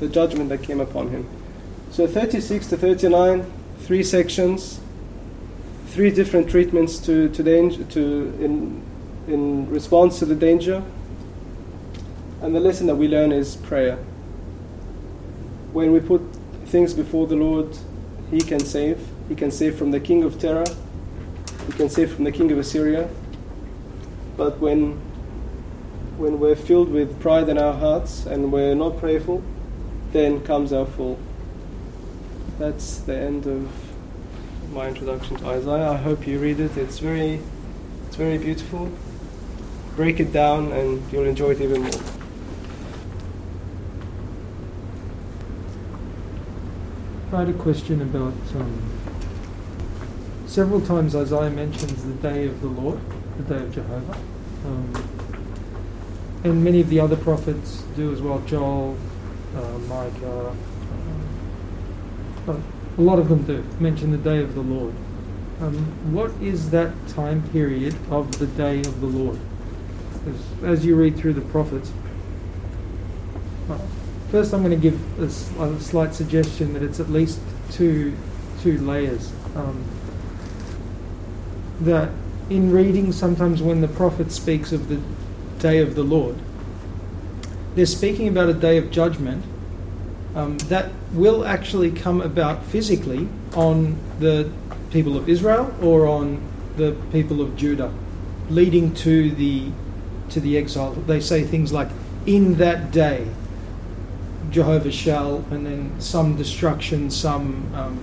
the 0.00 0.08
judgment 0.08 0.50
that 0.50 0.62
came 0.62 0.80
upon 0.80 1.08
him. 1.08 1.39
So 1.90 2.06
36 2.06 2.68
to 2.68 2.76
39, 2.76 3.52
three 3.80 4.04
sections, 4.04 4.80
three 5.88 6.12
different 6.12 6.48
treatments 6.48 6.98
to, 7.00 7.28
to, 7.30 7.42
danger, 7.42 7.82
to 7.82 8.00
in, 8.40 8.82
in 9.26 9.68
response 9.68 10.20
to 10.20 10.24
the 10.24 10.36
danger. 10.36 10.84
And 12.42 12.54
the 12.54 12.60
lesson 12.60 12.86
that 12.86 12.94
we 12.94 13.08
learn 13.08 13.32
is 13.32 13.56
prayer. 13.56 13.96
When 15.72 15.92
we 15.92 15.98
put 15.98 16.22
things 16.66 16.94
before 16.94 17.26
the 17.26 17.34
Lord, 17.34 17.76
He 18.30 18.40
can 18.40 18.60
save. 18.60 19.04
He 19.28 19.34
can 19.34 19.50
save 19.50 19.76
from 19.76 19.90
the 19.90 20.00
king 20.00 20.22
of 20.22 20.38
terror. 20.38 20.66
He 21.66 21.72
can 21.72 21.88
save 21.88 22.14
from 22.14 22.22
the 22.22 22.32
king 22.32 22.52
of 22.52 22.58
Assyria. 22.58 23.08
But 24.36 24.60
when 24.60 25.00
when 26.18 26.38
we're 26.38 26.54
filled 26.54 26.90
with 26.90 27.18
pride 27.18 27.48
in 27.48 27.58
our 27.58 27.72
hearts 27.72 28.26
and 28.26 28.52
we're 28.52 28.74
not 28.74 28.98
prayerful, 28.98 29.42
then 30.12 30.40
comes 30.44 30.72
our 30.72 30.84
fall. 30.84 31.18
That's 32.60 32.98
the 32.98 33.16
end 33.16 33.46
of 33.46 33.70
my 34.74 34.88
introduction 34.88 35.38
to 35.38 35.46
Isaiah. 35.46 35.92
I 35.92 35.96
hope 35.96 36.26
you 36.26 36.38
read 36.38 36.60
it. 36.60 36.76
It's 36.76 36.98
very 36.98 37.40
it's 38.06 38.16
very 38.16 38.36
beautiful. 38.36 38.90
Break 39.96 40.20
it 40.20 40.30
down 40.30 40.70
and 40.72 41.10
you'll 41.10 41.24
enjoy 41.24 41.52
it 41.52 41.62
even 41.62 41.80
more. 41.80 42.02
I 47.32 47.38
had 47.38 47.48
a 47.48 47.54
question 47.54 48.02
about 48.02 48.34
um, 48.54 48.82
several 50.46 50.82
times 50.82 51.16
Isaiah 51.16 51.48
mentions 51.48 52.04
the 52.04 52.12
day 52.12 52.46
of 52.46 52.60
the 52.60 52.68
Lord, 52.68 53.00
the 53.38 53.54
day 53.54 53.62
of 53.62 53.74
Jehovah. 53.74 54.18
Um, 54.66 54.92
and 56.44 56.62
many 56.62 56.82
of 56.82 56.90
the 56.90 57.00
other 57.00 57.16
prophets 57.16 57.84
do 57.96 58.12
as 58.12 58.20
well. 58.20 58.40
Joel, 58.40 58.98
uh, 59.56 59.78
Micah, 59.88 60.54
uh, 62.50 62.60
a 62.98 63.00
lot 63.00 63.18
of 63.18 63.28
them 63.28 63.42
do 63.42 63.64
mention 63.78 64.10
the 64.10 64.18
day 64.18 64.42
of 64.42 64.54
the 64.54 64.60
Lord. 64.60 64.94
Um, 65.60 65.74
what 66.12 66.30
is 66.40 66.70
that 66.70 66.92
time 67.08 67.48
period 67.50 67.94
of 68.10 68.38
the 68.38 68.46
day 68.46 68.80
of 68.80 69.00
the 69.00 69.06
Lord? 69.06 69.38
As, 70.26 70.64
as 70.64 70.86
you 70.86 70.96
read 70.96 71.16
through 71.16 71.34
the 71.34 71.40
prophets, 71.42 71.92
first 74.30 74.52
I'm 74.52 74.62
going 74.62 74.70
to 74.70 74.90
give 74.90 75.18
a, 75.18 75.62
a, 75.62 75.80
slight 75.80 76.14
suggestion 76.14 76.72
that 76.74 76.82
it's 76.82 77.00
at 77.00 77.10
least 77.10 77.40
two 77.70 78.16
two 78.62 78.78
layers. 78.78 79.32
Um, 79.54 79.84
that 81.80 82.10
in 82.50 82.70
reading, 82.70 83.12
sometimes 83.12 83.62
when 83.62 83.80
the 83.80 83.88
prophet 83.88 84.32
speaks 84.32 84.72
of 84.72 84.88
the 84.88 85.00
day 85.58 85.78
of 85.78 85.94
the 85.94 86.02
Lord, 86.02 86.36
they're 87.74 87.86
speaking 87.86 88.28
about 88.28 88.48
a 88.48 88.54
day 88.54 88.76
of 88.76 88.90
judgment 88.90 89.44
um, 90.34 90.58
that 90.68 90.90
will 91.12 91.44
actually 91.44 91.90
come 91.90 92.20
about 92.20 92.64
physically 92.64 93.28
on 93.54 93.98
the 94.18 94.50
people 94.90 95.16
of 95.16 95.28
Israel 95.28 95.74
or 95.82 96.06
on 96.06 96.40
the 96.76 96.96
people 97.12 97.40
of 97.40 97.56
Judah, 97.56 97.92
leading 98.48 98.94
to 98.94 99.30
the 99.32 99.70
to 100.30 100.40
the 100.40 100.56
exile. 100.56 100.92
They 100.92 101.20
say 101.20 101.42
things 101.42 101.72
like, 101.72 101.88
"In 102.26 102.56
that 102.56 102.92
day, 102.92 103.26
Jehovah 104.50 104.92
shall," 104.92 105.44
and 105.50 105.66
then 105.66 106.00
some 106.00 106.36
destruction, 106.36 107.10
some 107.10 107.70
um, 107.74 107.98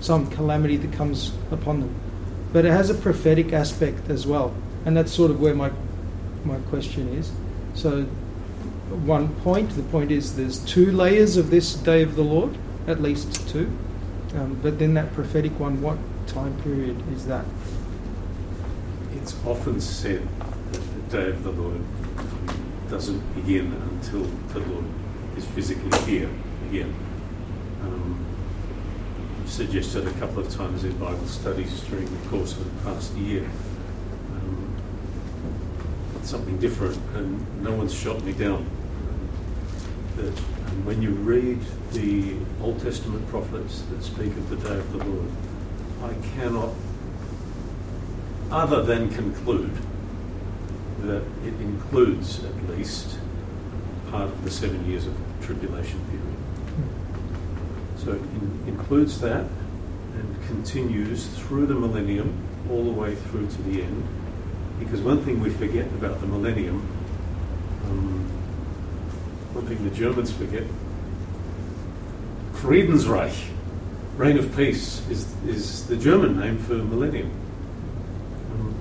some 0.00 0.28
calamity 0.30 0.76
that 0.76 0.92
comes 0.92 1.32
upon 1.50 1.80
them. 1.80 1.94
But 2.52 2.64
it 2.64 2.70
has 2.70 2.90
a 2.90 2.94
prophetic 2.94 3.52
aspect 3.52 4.08
as 4.10 4.26
well, 4.26 4.54
and 4.84 4.96
that's 4.96 5.12
sort 5.12 5.30
of 5.30 5.40
where 5.40 5.54
my 5.54 5.70
my 6.44 6.58
question 6.70 7.08
is. 7.08 7.32
So 7.74 8.06
one 8.96 9.34
point. 9.36 9.70
The 9.70 9.82
point 9.82 10.10
is 10.10 10.36
there's 10.36 10.58
two 10.64 10.92
layers 10.92 11.36
of 11.36 11.50
this 11.50 11.74
day 11.74 12.02
of 12.02 12.16
the 12.16 12.22
Lord, 12.22 12.56
at 12.86 13.02
least 13.02 13.48
two. 13.48 13.70
Um, 14.34 14.58
but 14.62 14.78
then 14.78 14.94
that 14.94 15.12
prophetic 15.12 15.58
one, 15.58 15.82
what 15.82 15.98
time 16.26 16.60
period 16.62 17.02
is 17.12 17.26
that? 17.26 17.44
It's 19.16 19.34
often 19.44 19.80
said 19.80 20.26
that 20.38 20.72
the 20.72 21.16
day 21.16 21.30
of 21.30 21.44
the 21.44 21.50
Lord 21.50 21.80
doesn't 22.88 23.20
begin 23.34 23.72
until 23.72 24.22
the 24.22 24.60
Lord 24.60 24.84
is 25.36 25.44
physically 25.46 25.98
here 26.04 26.30
again. 26.70 26.94
Um, 27.82 28.24
suggested 29.46 30.06
a 30.06 30.12
couple 30.12 30.40
of 30.40 30.50
times 30.54 30.84
in 30.84 30.96
Bible 30.98 31.26
studies 31.26 31.80
during 31.82 32.06
the 32.06 32.28
course 32.28 32.52
of 32.56 32.64
the 32.64 32.90
past 32.90 33.14
year. 33.14 33.44
Um, 34.30 34.74
something 36.22 36.58
different, 36.58 36.96
and 37.14 37.62
no 37.62 37.72
one's 37.74 37.94
shot 37.94 38.22
me 38.22 38.32
down 38.32 38.66
that 40.22 40.38
when 40.84 41.02
you 41.02 41.10
read 41.10 41.58
the 41.92 42.34
Old 42.62 42.80
Testament 42.80 43.28
prophets 43.28 43.82
that 43.90 44.02
speak 44.02 44.28
of 44.28 44.48
the 44.50 44.56
day 44.56 44.78
of 44.78 44.92
the 44.92 45.04
Lord, 45.04 45.30
I 46.02 46.14
cannot, 46.36 46.70
other 48.50 48.82
than 48.82 49.10
conclude 49.10 49.76
that 51.00 51.22
it 51.44 51.54
includes 51.60 52.44
at 52.44 52.68
least 52.68 53.18
part 54.10 54.28
of 54.28 54.44
the 54.44 54.50
seven 54.50 54.88
years 54.88 55.06
of 55.06 55.14
tribulation 55.40 56.00
period. 56.06 56.22
So 57.96 58.12
it 58.12 58.20
in, 58.20 58.64
includes 58.68 59.20
that 59.20 59.46
and 60.14 60.46
continues 60.46 61.26
through 61.26 61.66
the 61.66 61.74
millennium 61.74 62.36
all 62.70 62.84
the 62.84 62.92
way 62.92 63.16
through 63.16 63.48
to 63.48 63.62
the 63.62 63.82
end. 63.82 64.06
Because 64.78 65.00
one 65.00 65.24
thing 65.24 65.40
we 65.40 65.50
forget 65.50 65.86
about 65.86 66.20
the 66.20 66.26
millennium 66.26 66.86
um, 67.84 68.41
one 69.52 69.66
thing 69.66 69.82
the 69.84 69.94
Germans 69.94 70.32
forget 70.32 70.64
Friedensreich, 72.62 73.48
reign 74.16 74.38
of 74.38 74.54
peace, 74.56 75.04
is, 75.10 75.26
is 75.44 75.86
the 75.88 75.96
German 75.96 76.38
name 76.38 76.58
for 76.58 76.74
millennium. 76.74 77.32
Um, 78.52 78.74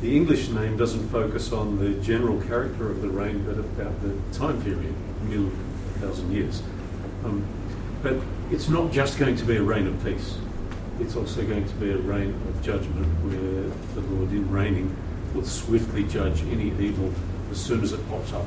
the 0.00 0.16
English 0.16 0.50
name 0.50 0.76
doesn't 0.76 1.08
focus 1.08 1.50
on 1.50 1.80
the 1.80 2.00
general 2.00 2.40
character 2.42 2.92
of 2.92 3.02
the 3.02 3.08
reign, 3.08 3.44
but 3.44 3.58
about 3.58 4.00
the 4.02 4.14
time 4.38 4.62
period, 4.62 4.94
mil 5.28 5.50
thousand 6.00 6.32
years. 6.32 6.62
Um, 7.24 7.44
but 8.04 8.14
it's 8.52 8.68
not 8.68 8.92
just 8.92 9.18
going 9.18 9.34
to 9.34 9.44
be 9.44 9.56
a 9.56 9.62
reign 9.62 9.88
of 9.88 10.04
peace. 10.04 10.36
It's 11.00 11.16
also 11.16 11.44
going 11.44 11.66
to 11.66 11.74
be 11.74 11.90
a 11.90 11.96
reign 11.96 12.40
of 12.48 12.62
judgment 12.62 13.06
where 13.24 13.68
the 13.94 14.14
Lord, 14.14 14.30
in 14.30 14.48
reigning, 14.48 14.94
will 15.34 15.44
swiftly 15.44 16.04
judge 16.04 16.42
any 16.44 16.68
evil 16.78 17.12
as 17.50 17.60
soon 17.60 17.82
as 17.82 17.92
it 17.92 18.08
pops 18.08 18.32
up. 18.32 18.46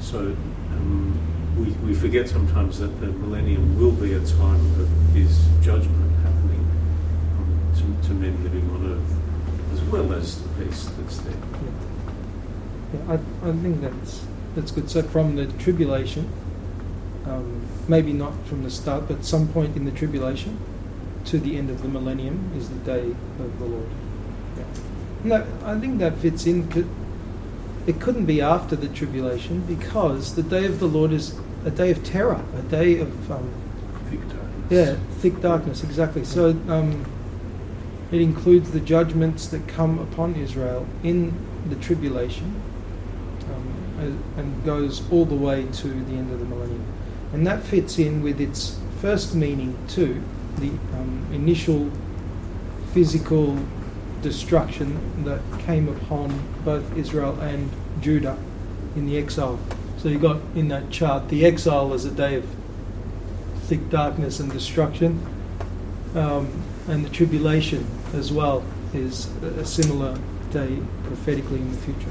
So 0.00 0.18
um, 0.18 1.18
we, 1.56 1.70
we 1.86 1.94
forget 1.94 2.28
sometimes 2.28 2.78
that 2.80 2.88
the 3.00 3.06
millennium 3.06 3.78
will 3.78 3.92
be 3.92 4.14
a 4.14 4.20
time 4.20 4.80
of 4.80 4.88
his 5.14 5.46
judgment 5.60 6.12
happening 6.22 6.66
um, 7.38 7.72
to, 7.76 8.08
to, 8.08 8.14
men 8.14 8.42
living 8.42 8.68
on 8.70 8.92
earth, 8.92 9.74
as 9.74 9.80
well 9.82 10.12
as 10.14 10.42
the 10.42 10.48
peace 10.64 10.90
that's 10.98 11.18
there. 11.18 11.34
Yeah, 11.34 12.94
yeah 12.94 13.18
I, 13.44 13.48
I 13.48 13.52
think 13.52 13.80
that's 13.82 14.26
that's 14.54 14.72
good. 14.72 14.90
So 14.90 15.02
from 15.02 15.36
the 15.36 15.46
tribulation, 15.46 16.28
um, 17.26 17.60
maybe 17.86 18.12
not 18.12 18.32
from 18.46 18.64
the 18.64 18.70
start, 18.70 19.06
but 19.06 19.24
some 19.24 19.48
point 19.48 19.76
in 19.76 19.84
the 19.84 19.92
tribulation 19.92 20.58
to 21.26 21.38
the 21.38 21.56
end 21.56 21.70
of 21.70 21.82
the 21.82 21.88
millennium 21.88 22.50
is 22.56 22.68
the 22.70 22.76
day 22.76 23.14
of 23.38 23.58
the 23.58 23.66
Lord. 23.66 23.88
Yeah. 24.56 24.64
No, 25.22 25.46
I 25.64 25.78
think 25.78 25.98
that 25.98 26.16
fits 26.16 26.46
in 26.46 26.66
it 27.90 28.00
couldn't 28.00 28.24
be 28.24 28.40
after 28.40 28.76
the 28.76 28.86
tribulation 28.88 29.62
because 29.62 30.36
the 30.36 30.44
day 30.44 30.64
of 30.64 30.78
the 30.78 30.86
Lord 30.86 31.12
is 31.12 31.36
a 31.64 31.72
day 31.72 31.90
of 31.90 32.04
terror, 32.04 32.40
a 32.56 32.62
day 32.62 33.00
of 33.00 33.32
um, 33.32 33.52
thick 34.08 34.20
darkness. 34.28 34.70
Yeah, 34.70 34.96
thick 35.18 35.40
darkness, 35.40 35.82
exactly. 35.82 36.24
So 36.24 36.50
um, 36.68 37.04
it 38.12 38.20
includes 38.20 38.70
the 38.70 38.78
judgments 38.78 39.48
that 39.48 39.66
come 39.66 39.98
upon 39.98 40.36
Israel 40.36 40.86
in 41.02 41.34
the 41.68 41.74
tribulation 41.74 42.62
um, 43.50 44.22
and 44.36 44.64
goes 44.64 45.02
all 45.10 45.24
the 45.24 45.34
way 45.34 45.66
to 45.72 45.88
the 45.88 46.12
end 46.12 46.32
of 46.32 46.38
the 46.38 46.46
millennium. 46.46 46.84
And 47.32 47.44
that 47.48 47.64
fits 47.64 47.98
in 47.98 48.22
with 48.22 48.40
its 48.40 48.78
first 49.00 49.34
meaning 49.34 49.76
too, 49.88 50.22
the 50.58 50.70
um, 50.96 51.26
initial 51.32 51.90
physical 52.94 53.58
destruction 54.22 55.24
that 55.24 55.40
came 55.66 55.88
upon 55.88 56.40
both 56.64 56.96
Israel 56.96 57.38
and 57.40 57.68
Judah 58.00 58.38
in 58.96 59.06
the 59.06 59.16
exile. 59.16 59.58
So 59.98 60.08
you 60.08 60.18
got 60.18 60.40
in 60.54 60.68
that 60.68 60.90
chart 60.90 61.28
the 61.28 61.44
exile 61.44 61.92
as 61.92 62.04
a 62.04 62.10
day 62.10 62.36
of 62.36 62.46
thick 63.64 63.90
darkness 63.90 64.40
and 64.40 64.50
destruction, 64.50 65.24
um, 66.14 66.50
and 66.88 67.04
the 67.04 67.10
tribulation 67.10 67.86
as 68.14 68.32
well 68.32 68.64
is 68.92 69.26
a 69.42 69.64
similar 69.64 70.18
day 70.50 70.78
prophetically 71.04 71.58
in 71.60 71.70
the 71.70 71.78
future. 71.78 72.10